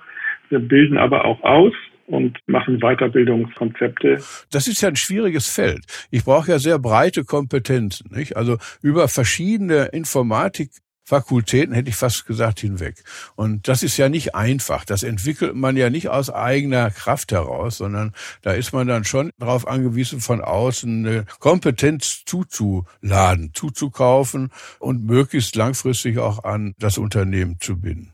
Wir 0.50 0.60
bilden 0.60 0.98
aber 0.98 1.26
auch 1.26 1.42
aus 1.44 1.74
und 2.08 2.40
machen 2.48 2.80
Weiterbildungskonzepte. 2.80 4.22
Das 4.52 4.68
ist 4.68 4.82
ja 4.82 4.90
ein 4.90 4.96
schwieriges 4.96 5.50
Feld. 5.50 5.86
Ich 6.10 6.24
brauche 6.24 6.52
ja 6.52 6.60
sehr 6.60 6.80
breite 6.80 7.26
Kompetenzen, 7.26 8.10
nicht? 8.16 8.38
Also 8.38 8.58
über 8.82 9.08
verschiedene 9.08 9.88
Informatik 9.88 10.70
Fakultäten, 11.08 11.74
hätte 11.74 11.88
ich 11.88 11.96
fast 11.96 12.28
gesagt, 12.28 12.60
hinweg. 12.60 12.96
Und 13.38 13.70
das 13.70 13.82
ist 13.82 13.96
ja 13.96 14.10
nicht 14.10 14.36
einfach. 14.36 14.84
Das 14.84 15.04
entwickelt 15.04 15.56
man 15.56 15.78
ja 15.78 15.90
nicht 15.90 16.10
aus 16.10 16.30
eigener 16.30 16.90
Kraft 16.92 17.32
heraus, 17.32 17.78
sondern 17.78 18.12
da 18.42 18.52
ist 18.52 18.74
man 18.74 18.88
dann 18.88 19.06
schon 19.06 19.32
darauf 19.40 19.66
angewiesen, 19.70 20.20
von 20.20 20.42
außen 20.42 21.08
eine 21.08 21.26
Kompetenz 21.40 22.26
zuzuladen, 22.26 23.52
zuzukaufen 23.54 24.50
und 24.80 25.06
möglichst 25.06 25.56
langfristig 25.56 26.20
auch 26.20 26.44
an 26.44 26.74
das 26.78 26.98
Unternehmen 26.98 27.56
zu 27.62 27.80
binden. 27.80 28.12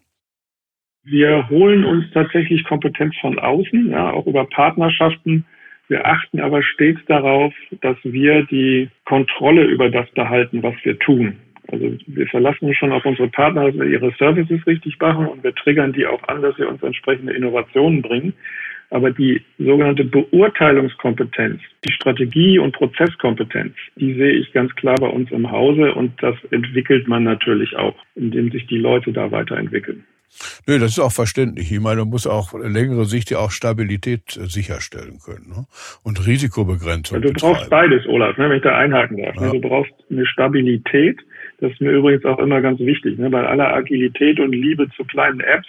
Wir 1.04 1.50
holen 1.50 1.86
uns 1.86 2.06
tatsächlich 2.14 2.64
Kompetenz 2.64 3.16
von 3.22 3.40
außen, 3.40 3.90
ja, 3.90 4.12
auch 4.12 4.28
über 4.28 4.46
Partnerschaften. 4.46 5.46
Wir 5.88 6.06
achten 6.06 6.40
aber 6.40 6.62
stets 6.62 7.02
darauf, 7.08 7.56
dass 7.82 7.98
wir 8.04 8.46
die 8.46 8.90
Kontrolle 9.06 9.64
über 9.64 9.90
das 9.90 10.10
behalten, 10.12 10.62
was 10.62 10.76
wir 10.84 11.00
tun. 11.00 11.40
Also 11.74 11.92
wir 12.06 12.28
verlassen 12.28 12.68
uns 12.68 12.78
schon 12.78 12.92
auf 12.92 13.04
unsere 13.04 13.30
Partner, 13.30 13.66
dass 13.66 13.76
wir 13.76 13.88
ihre 13.88 14.14
Services 14.20 14.66
richtig 14.68 15.00
machen 15.00 15.26
und 15.26 15.44
wir 15.44 15.56
triggern 15.56 15.92
die 15.92 16.06
auch 16.06 16.22
an, 16.28 16.44
dass 16.44 16.56
sie 16.56 16.68
uns 16.68 16.84
entsprechende 16.84 17.34
Innovationen 17.34 18.04
bringen. 18.04 18.34
Aber 18.92 19.10
die 19.10 19.42
sogenannte 19.58 20.04
Beurteilungskompetenz, 20.04 21.62
die 21.84 21.92
Strategie- 21.92 22.60
und 22.60 22.76
Prozesskompetenz, 22.76 23.74
die 23.96 24.14
sehe 24.14 24.34
ich 24.34 24.54
ganz 24.54 24.76
klar 24.76 24.98
bei 25.00 25.08
uns 25.08 25.32
im 25.32 25.50
Hause 25.50 25.96
und 25.96 26.22
das 26.22 26.36
entwickelt 26.52 27.08
man 27.08 27.24
natürlich 27.24 27.76
auch, 27.76 27.96
indem 28.14 28.52
sich 28.52 28.68
die 28.68 28.78
Leute 28.78 29.12
da 29.12 29.32
weiterentwickeln. 29.32 30.06
Nö, 30.68 30.80
das 30.80 30.92
ist 30.92 31.00
auch 31.00 31.12
verständlich. 31.12 31.72
Ich 31.72 31.80
meine, 31.80 32.02
man 32.02 32.10
muss 32.10 32.28
auch 32.28 32.54
längere 32.54 33.06
Sicht 33.06 33.30
ja 33.32 33.40
auch 33.40 33.52
Stabilität 33.52 34.38
äh, 34.38 34.46
sicherstellen 34.46 35.20
können 35.24 35.50
ne? 35.50 35.66
und 36.04 36.26
Risikobegrenzung. 36.26 37.18
Ja, 37.18 37.22
du 37.22 37.34
betreiben. 37.34 37.54
brauchst 37.54 37.70
beides, 37.70 38.06
Olaf, 38.08 38.38
ne, 38.38 38.50
wenn 38.50 38.58
ich 38.58 38.64
da 38.64 38.76
einhaken 38.76 39.18
darf. 39.18 39.36
Ja. 39.36 39.52
Du 39.52 39.62
brauchst 39.62 39.92
eine 40.10 40.26
Stabilität, 40.26 41.20
das 41.60 41.72
ist 41.72 41.82
mir 41.82 41.92
übrigens 41.92 42.26
auch 42.26 42.40
immer 42.40 42.62
ganz 42.62 42.80
wichtig, 42.80 43.18
ne? 43.18 43.30
bei 43.30 43.46
aller 43.46 43.74
Agilität 43.74 44.40
und 44.40 44.54
Liebe 44.54 44.90
zu 44.96 45.04
kleinen 45.06 45.40
Apps. 45.40 45.68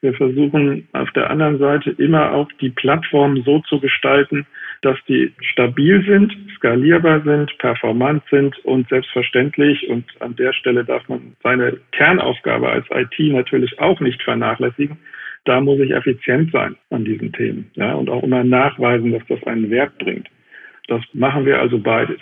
Wir 0.00 0.12
versuchen 0.12 0.86
auf 0.92 1.10
der 1.12 1.30
anderen 1.30 1.58
Seite 1.58 1.90
immer 1.92 2.32
auch 2.32 2.48
die 2.60 2.68
Plattform 2.68 3.42
so 3.42 3.60
zu 3.60 3.80
gestalten, 3.80 4.46
dass 4.82 4.98
die 5.08 5.32
stabil 5.40 6.04
sind, 6.04 6.36
skalierbar 6.56 7.22
sind, 7.22 7.56
performant 7.56 8.22
sind 8.30 8.58
und 8.66 8.86
selbstverständlich, 8.90 9.88
und 9.88 10.04
an 10.20 10.36
der 10.36 10.52
Stelle 10.52 10.84
darf 10.84 11.08
man 11.08 11.34
seine 11.42 11.78
Kernaufgabe 11.92 12.68
als 12.68 12.84
IT 12.90 13.18
natürlich 13.32 13.78
auch 13.78 13.98
nicht 14.00 14.22
vernachlässigen, 14.22 14.98
da 15.44 15.60
muss 15.60 15.80
ich 15.80 15.90
effizient 15.90 16.52
sein 16.52 16.76
an 16.90 17.04
diesen 17.04 17.32
Themen 17.32 17.70
ja, 17.74 17.94
und 17.94 18.10
auch 18.10 18.22
immer 18.22 18.44
nachweisen, 18.44 19.12
dass 19.12 19.22
das 19.28 19.42
einen 19.46 19.70
Wert 19.70 19.96
bringt. 19.98 20.28
Das 20.88 21.02
machen 21.14 21.46
wir 21.46 21.60
also 21.60 21.78
beides. 21.78 22.20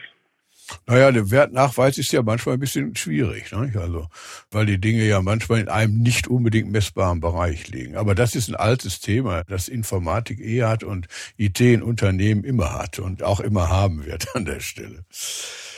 Naja, 0.87 1.13
der 1.13 1.31
Wertnachweis 1.31 1.99
ist 1.99 2.13
ja 2.13 2.23
manchmal 2.23 2.55
ein 2.55 2.61
bisschen 2.61 2.95
schwierig, 2.97 3.53
ne? 3.53 3.73
also, 3.77 4.09
weil 4.51 4.67
die 4.67 4.81
Dinge 4.81 5.05
ja 5.05 5.21
manchmal 5.21 5.61
in 5.61 5.69
einem 5.69 5.99
nicht 5.99 6.29
unbedingt 6.29 6.71
messbaren 6.71 7.21
Bereich 7.21 7.69
liegen. 7.69 7.97
Aber 7.97 8.15
das 8.15 8.35
ist 8.35 8.49
ein 8.49 8.57
altes 8.57 9.01
Thema, 9.01 9.45
das 9.45 9.69
Informatik 9.69 10.41
eh 10.41 10.63
hat 10.63 10.83
und 10.85 11.09
IT 11.37 11.61
in 11.61 11.83
Unternehmen 11.83 12.45
immer 12.45 12.75
hat 12.75 12.99
und 12.99 13.23
auch 13.23 13.41
immer 13.41 13.69
haben 13.69 14.05
wird 14.05 14.35
an 14.35 14.45
der 14.45 14.61
Stelle. 14.61 15.05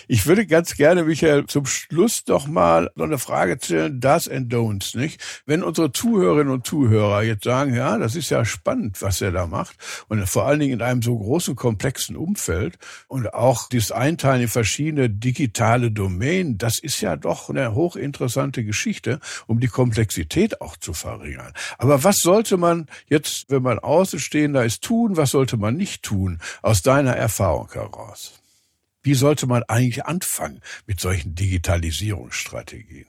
Ich 0.07 0.27
würde 0.27 0.47
ganz 0.47 0.75
gerne, 0.77 1.05
Michael, 1.05 1.47
zum 1.47 1.67
Schluss 1.67 2.25
doch 2.25 2.47
mal 2.47 2.91
so 2.95 3.05
eine 3.05 3.19
Frage 3.19 3.59
stellen, 3.63 4.01
Does 4.01 4.29
and 4.29 4.53
Don'ts, 4.53 4.97
nicht? 4.97 5.21
Wenn 5.47 5.63
unsere 5.63 5.93
Zuhörerinnen 5.93 6.53
und 6.53 6.67
Zuhörer 6.67 7.23
jetzt 7.23 7.45
sagen, 7.45 7.75
ja, 7.75 7.97
das 7.99 8.15
ist 8.15 8.31
ja 8.31 8.45
spannend, 8.45 9.01
was 9.01 9.21
er 9.21 9.33
da 9.33 9.47
macht 9.47 9.77
und 10.09 10.29
vor 10.29 10.47
allen 10.47 10.61
Dingen 10.61 10.75
in 10.75 10.83
einem 10.83 11.03
so 11.03 11.17
großen, 11.19 11.57
komplexen 11.57 12.17
Umfeld 12.17 12.79
und 13.09 13.33
auch 13.33 13.69
dieses 13.69 13.93
Einteilen 13.93 14.43
in 14.43 14.49
verschiedene 14.49 15.09
digitale 15.09 15.91
Domänen, 15.91 16.59
das 16.59 16.79
ist 16.79 17.01
ja 17.01 17.17
doch 17.17 17.49
eine 17.49 17.75
hochinteressante 17.75 18.65
Geschichte, 18.65 19.21
um 19.47 19.61
die 19.61 19.69
Komplexität 19.69 20.61
auch 20.61 20.77
zu 20.77 20.93
verringern. 20.93 21.53
Aber 21.79 22.05
was 22.05 22.19
sollte 22.19 22.57
man 22.57 22.87
jetzt, 23.09 23.47
wenn 23.49 23.63
man 23.63 23.79
Außenstehender 23.79 24.65
ist, 24.65 24.83
tun? 24.83 25.17
Was 25.17 25.31
sollte 25.31 25.57
man 25.57 25.77
nicht 25.77 26.03
tun 26.03 26.41
aus 26.63 26.83
deiner 26.83 27.17
Erfahrung 27.17 27.71
heraus? 27.73 28.44
Wie 29.05 29.15
sollte 29.15 29.47
man 29.47 29.63
eigentlich 29.69 30.07
anfangen 30.07 30.61
mit 30.87 30.99
solchen 30.99 31.35
Digitalisierungsstrategien? 31.35 33.07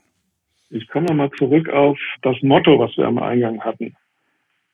Ich 0.69 0.87
komme 0.89 1.13
mal 1.13 1.31
zurück 1.37 1.69
auf 1.69 1.97
das 2.21 2.35
Motto, 2.41 2.77
was 2.79 2.95
wir 2.97 3.05
am 3.05 3.17
Eingang 3.17 3.61
hatten. 3.61 3.95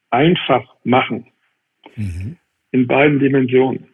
Einfach 0.09 0.63
machen. 0.83 1.27
Mhm. 1.95 2.37
In 2.71 2.87
beiden 2.87 3.19
Dimensionen. 3.19 3.87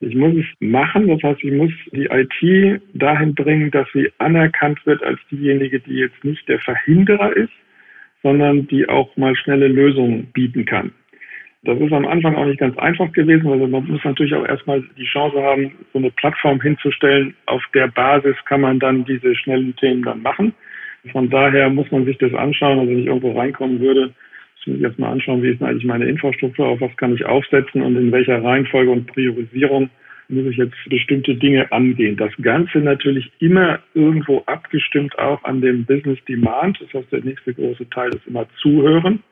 Ich 0.00 0.14
muss 0.14 0.34
es 0.36 0.44
machen, 0.60 1.08
das 1.08 1.22
heißt, 1.22 1.42
ich 1.42 1.52
muss 1.52 1.72
die 1.92 2.06
IT 2.06 2.82
dahin 2.92 3.34
bringen, 3.34 3.70
dass 3.70 3.88
sie 3.92 4.12
anerkannt 4.18 4.84
wird 4.84 5.02
als 5.02 5.18
diejenige, 5.30 5.80
die 5.80 5.94
jetzt 5.94 6.22
nicht 6.22 6.46
der 6.48 6.60
Verhinderer 6.60 7.34
ist, 7.34 7.52
sondern 8.22 8.68
die 8.68 8.88
auch 8.88 9.16
mal 9.16 9.34
schnelle 9.34 9.68
Lösungen 9.68 10.26
bieten 10.32 10.66
kann. 10.66 10.92
Das 11.64 11.78
ist 11.80 11.92
am 11.92 12.06
Anfang 12.06 12.36
auch 12.36 12.46
nicht 12.46 12.60
ganz 12.60 12.78
einfach 12.78 13.12
gewesen, 13.12 13.50
weil 13.50 13.66
man 13.66 13.86
muss 13.86 14.04
natürlich 14.04 14.34
auch 14.34 14.46
erstmal 14.46 14.82
die 14.96 15.04
Chance 15.04 15.42
haben, 15.42 15.72
so 15.92 15.98
eine 15.98 16.10
Plattform 16.12 16.60
hinzustellen. 16.60 17.34
Auf 17.46 17.62
der 17.74 17.88
Basis 17.88 18.36
kann 18.44 18.60
man 18.60 18.78
dann 18.78 19.04
diese 19.04 19.34
schnellen 19.34 19.74
Themen 19.76 20.02
dann 20.02 20.22
machen. 20.22 20.54
Von 21.10 21.28
daher 21.30 21.68
muss 21.68 21.90
man 21.90 22.04
sich 22.04 22.16
das 22.18 22.32
anschauen. 22.34 22.78
Also 22.78 22.90
wenn 22.90 23.00
ich 23.00 23.06
irgendwo 23.06 23.32
reinkommen 23.32 23.80
würde, 23.80 24.12
muss 24.66 24.76
ich 24.76 24.82
erstmal 24.82 25.12
anschauen, 25.12 25.42
wie 25.42 25.48
ist 25.48 25.62
eigentlich 25.62 25.84
meine 25.84 26.04
Infrastruktur, 26.04 26.66
auf 26.66 26.80
was 26.80 26.96
kann 26.96 27.14
ich 27.14 27.24
aufsetzen 27.24 27.82
und 27.82 27.96
in 27.96 28.12
welcher 28.12 28.42
Reihenfolge 28.42 28.90
und 28.90 29.06
Priorisierung 29.06 29.90
muss 30.28 30.44
ich 30.44 30.58
jetzt 30.58 30.76
bestimmte 30.90 31.34
Dinge 31.34 31.72
angehen. 31.72 32.16
Das 32.16 32.32
Ganze 32.42 32.78
natürlich 32.78 33.32
immer 33.38 33.78
irgendwo 33.94 34.42
abgestimmt 34.44 35.18
auch 35.18 35.42
an 35.44 35.62
dem 35.62 35.86
Business 35.86 36.18
Demand. 36.28 36.78
Das 36.82 36.92
heißt, 36.92 37.10
der 37.10 37.24
nächste 37.24 37.54
große 37.54 37.88
Teil 37.88 38.10
ist 38.10 38.26
immer 38.26 38.46
Zuhören 38.60 39.22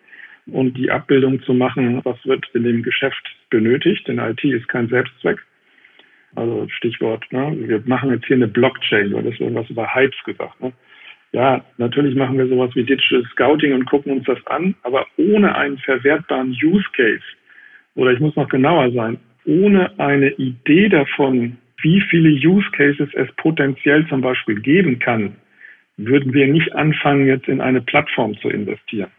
und 0.53 0.77
die 0.77 0.91
Abbildung 0.91 1.43
zu 1.43 1.55
machen, 1.55 2.01
was 2.05 2.17
wird 2.25 2.47
in 2.55 2.65
dem 2.65 2.83
Geschäft 2.83 3.37
benötigt. 3.51 4.07
Denn 4.07 4.19
IT 4.19 4.43
ist 4.45 4.69
kein 4.69 4.89
Selbstzweck. 4.89 5.39
Also 6.35 6.67
Stichwort, 6.69 7.25
ne? 7.33 7.57
wir 7.57 7.83
machen 7.87 8.11
jetzt 8.11 8.27
hier 8.27 8.37
eine 8.37 8.49
Blockchain, 8.49 9.11
du 9.11 9.19
hattest 9.19 9.41
irgendwas 9.41 9.71
über 9.71 9.95
Hypes 9.95 10.23
gesagt. 10.25 10.61
Ne? 10.61 10.73
Ja, 11.33 11.65
natürlich 11.79 12.15
machen 12.15 12.37
wir 12.37 12.47
sowas 12.47 12.71
wie 12.75 12.85
Digital 12.85 13.25
Scouting 13.33 13.73
und 13.73 13.87
gucken 13.87 14.13
uns 14.13 14.25
das 14.27 14.39
an, 14.47 14.75
aber 14.83 15.07
ohne 15.17 15.55
einen 15.57 15.79
verwertbaren 15.79 16.51
Use 16.63 16.85
Case, 16.95 17.25
oder 17.95 18.13
ich 18.13 18.21
muss 18.21 18.37
noch 18.37 18.49
genauer 18.51 18.93
sein, 18.93 19.19
ohne 19.47 19.99
eine 19.99 20.31
Idee 20.33 20.89
davon, 20.89 21.57
wie 21.83 22.01
viele 22.03 22.31
Use 22.31 22.71
Cases 22.73 23.09
es 23.15 23.33
potenziell 23.37 24.07
zum 24.09 24.21
Beispiel 24.21 24.61
geben 24.61 24.99
kann, 24.99 25.37
würden 25.97 26.35
wir 26.35 26.47
nicht 26.47 26.75
anfangen, 26.75 27.27
jetzt 27.27 27.49
in 27.49 27.61
eine 27.61 27.81
Plattform 27.81 28.37
zu 28.39 28.51
investieren. 28.51 29.11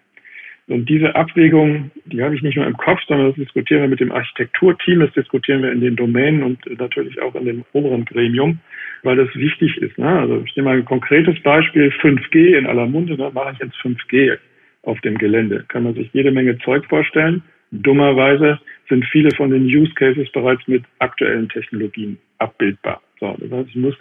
Und 0.68 0.90
diese 0.90 1.16
Abwägung, 1.16 1.92
die 2.06 2.22
habe 2.22 2.36
ich 2.36 2.42
nicht 2.42 2.58
nur 2.58 2.68
im 2.68 2.76
Kopf, 2.76 3.00
sondern 3.08 3.28
das 3.28 3.38
diskutieren 3.38 3.84
wir 3.84 3.88
mit 3.88 4.02
dem 4.02 4.12
Architekturteam, 4.12 5.00
das 5.00 5.14
diskutieren 5.14 5.64
wir 5.64 5.72
in 5.72 5.80
den 5.80 5.96
Domänen 5.96 6.44
und 6.44 6.60
natürlich 6.78 7.22
auch 7.22 7.36
in 7.36 7.46
dem 7.46 7.66
oberen 7.72 8.04
Gremium, 8.04 8.60
weil 9.04 9.16
das 9.16 9.34
wichtig 9.36 9.78
ist. 9.78 9.98
Ne? 9.98 10.08
Also 10.08 10.44
ich 10.46 10.56
nehme 10.58 10.70
mal 10.70 10.78
ein 10.78 10.86
konkretes 10.86 11.40
Beispiel, 11.42 11.90
5G 12.02 12.58
in 12.58 12.68
aller 12.68 12.86
Munde, 12.86 13.16
ne? 13.16 13.32
mache 13.34 13.54
ich 13.54 13.60
jetzt 13.60 13.78
5G 13.78 14.38
auf 14.84 15.00
dem 15.02 15.18
Gelände. 15.18 15.64
Kann 15.70 15.84
man 15.84 15.94
sich 15.94 16.10
jede 16.12 16.32
Menge 16.32 16.58
Zeug 16.60 16.86
vorstellen. 16.86 17.44
Dummerweise 17.72 18.60
sind 18.90 19.06
viele 19.06 19.32
von 19.36 19.52
den 19.52 19.64
Use 19.64 19.94
Cases 19.94 20.30
bereits 20.32 20.68
mit 20.68 20.84
aktuellen 21.00 21.48
Technologien 21.48 22.18
abbildbar. 22.40 23.02
So, 23.20 23.36
das 23.40 23.52
heißt, 23.52 23.70
ich 23.70 23.76
muss 23.76 23.96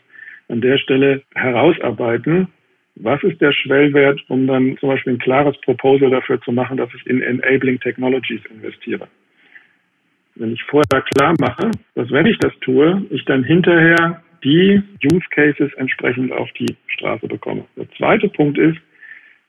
an 0.48 0.60
der 0.60 0.78
Stelle 0.78 1.22
herausarbeiten, 1.34 2.48
was 2.96 3.22
ist 3.22 3.40
der 3.40 3.52
Schwellwert, 3.52 4.20
um 4.28 4.46
dann 4.46 4.76
zum 4.78 4.88
Beispiel 4.88 5.14
ein 5.14 5.18
klares 5.18 5.56
Proposal 5.60 6.10
dafür 6.10 6.40
zu 6.40 6.52
machen, 6.52 6.78
dass 6.78 6.88
ich 6.94 7.06
in 7.06 7.22
Enabling 7.22 7.78
Technologies 7.80 8.40
investiere? 8.46 9.06
Wenn 10.34 10.52
ich 10.52 10.62
vorher 10.64 11.02
klar 11.14 11.34
mache, 11.38 11.70
dass 11.94 12.10
wenn 12.10 12.26
ich 12.26 12.38
das 12.38 12.52
tue, 12.60 13.04
ich 13.10 13.24
dann 13.26 13.44
hinterher 13.44 14.22
die 14.42 14.82
Use 15.04 15.26
Cases 15.30 15.72
entsprechend 15.74 16.32
auf 16.32 16.50
die 16.52 16.74
Straße 16.88 17.26
bekomme. 17.26 17.64
Der 17.76 17.90
zweite 17.92 18.28
Punkt 18.28 18.58
ist, 18.58 18.78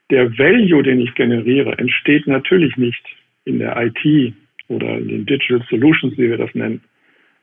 der 0.09 0.37
Value, 0.37 0.83
den 0.83 1.01
ich 1.01 1.13
generiere, 1.15 1.77
entsteht 1.77 2.27
natürlich 2.27 2.75
nicht 2.77 3.03
in 3.45 3.59
der 3.59 3.75
IT 3.77 4.33
oder 4.69 4.97
in 4.97 5.07
den 5.07 5.25
Digital 5.25 5.65
Solutions, 5.69 6.17
wie 6.17 6.29
wir 6.29 6.37
das 6.37 6.53
nennen, 6.53 6.81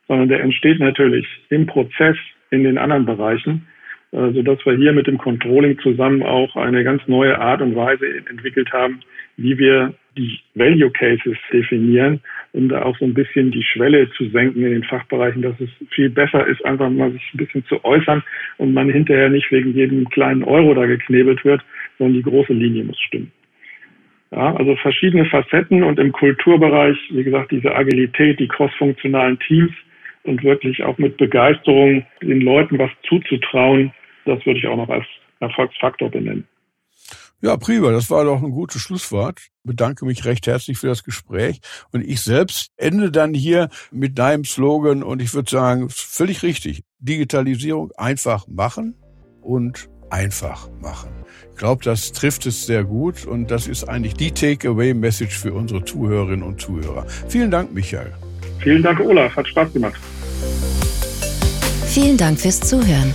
sondern 0.08 0.28
der 0.28 0.40
entsteht 0.40 0.80
natürlich 0.80 1.26
im 1.50 1.66
Prozess 1.66 2.16
in 2.50 2.64
den 2.64 2.78
anderen 2.78 3.06
Bereichen 3.06 3.66
sodass 4.14 4.64
wir 4.64 4.76
hier 4.76 4.92
mit 4.92 5.08
dem 5.08 5.18
Controlling 5.18 5.78
zusammen 5.80 6.22
auch 6.22 6.54
eine 6.54 6.84
ganz 6.84 7.02
neue 7.08 7.36
Art 7.38 7.60
und 7.60 7.74
Weise 7.74 8.06
entwickelt 8.30 8.72
haben, 8.72 9.00
wie 9.36 9.58
wir 9.58 9.92
die 10.16 10.38
Value 10.54 10.90
Cases 10.92 11.36
definieren, 11.52 12.20
um 12.52 12.68
da 12.68 12.82
auch 12.82 12.96
so 12.98 13.04
ein 13.04 13.14
bisschen 13.14 13.50
die 13.50 13.64
Schwelle 13.64 14.08
zu 14.12 14.28
senken 14.28 14.62
in 14.64 14.70
den 14.70 14.84
Fachbereichen, 14.84 15.42
dass 15.42 15.58
es 15.58 15.68
viel 15.90 16.08
besser 16.10 16.46
ist, 16.46 16.64
einfach 16.64 16.88
mal 16.90 17.10
sich 17.10 17.22
ein 17.34 17.38
bisschen 17.38 17.64
zu 17.66 17.84
äußern 17.84 18.22
und 18.58 18.72
man 18.72 18.88
hinterher 18.88 19.28
nicht 19.28 19.50
wegen 19.50 19.74
jedem 19.74 20.08
kleinen 20.10 20.44
Euro 20.44 20.74
da 20.74 20.86
geknebelt 20.86 21.44
wird, 21.44 21.62
sondern 21.98 22.14
die 22.14 22.22
große 22.22 22.52
Linie 22.52 22.84
muss 22.84 23.00
stimmen. 23.00 23.32
Ja, 24.30 24.54
also 24.54 24.76
verschiedene 24.76 25.24
Facetten 25.24 25.82
und 25.82 25.98
im 25.98 26.12
Kulturbereich, 26.12 26.96
wie 27.10 27.24
gesagt, 27.24 27.50
diese 27.50 27.74
Agilität, 27.74 28.38
die 28.38 28.48
crossfunktionalen 28.48 29.40
Teams 29.40 29.72
und 30.22 30.44
wirklich 30.44 30.84
auch 30.84 30.98
mit 30.98 31.16
Begeisterung 31.16 32.06
den 32.22 32.40
Leuten 32.40 32.78
was 32.78 32.90
zuzutrauen, 33.08 33.92
das 34.24 34.44
würde 34.44 34.58
ich 34.58 34.66
auch 34.66 34.76
noch 34.76 34.88
als 34.88 35.06
Erfolgsfaktor 35.40 36.10
benennen. 36.10 36.46
Ja, 37.44 37.58
prima, 37.58 37.90
das 37.90 38.08
war 38.08 38.24
doch 38.24 38.42
ein 38.42 38.52
gutes 38.52 38.80
Schlusswort. 38.80 39.38
Ich 39.38 39.50
bedanke 39.64 40.06
mich 40.06 40.24
recht 40.24 40.46
herzlich 40.46 40.78
für 40.78 40.86
das 40.86 41.04
Gespräch. 41.04 41.60
Und 41.92 42.00
ich 42.00 42.22
selbst 42.22 42.72
ende 42.78 43.10
dann 43.10 43.34
hier 43.34 43.68
mit 43.90 44.18
deinem 44.18 44.44
Slogan 44.44 45.02
und 45.02 45.20
ich 45.20 45.34
würde 45.34 45.50
sagen, 45.50 45.90
völlig 45.90 46.42
richtig. 46.42 46.84
Digitalisierung 47.00 47.92
einfach 47.98 48.46
machen 48.46 48.94
und 49.42 49.90
einfach 50.08 50.70
machen. 50.80 51.10
Ich 51.50 51.56
glaube, 51.56 51.84
das 51.84 52.12
trifft 52.12 52.46
es 52.46 52.64
sehr 52.64 52.84
gut 52.84 53.26
und 53.26 53.50
das 53.50 53.66
ist 53.66 53.84
eigentlich 53.84 54.14
die 54.14 54.30
Takeaway-Message 54.30 55.38
für 55.38 55.52
unsere 55.52 55.84
Zuhörerinnen 55.84 56.42
und 56.42 56.60
Zuhörer. 56.60 57.06
Vielen 57.28 57.50
Dank, 57.50 57.74
Michael. 57.74 58.14
Vielen 58.60 58.82
Dank, 58.82 59.00
Olaf. 59.00 59.36
Hat 59.36 59.46
Spaß 59.48 59.72
gemacht. 59.72 60.00
Vielen 61.86 62.16
Dank 62.16 62.40
fürs 62.40 62.60
Zuhören. 62.60 63.14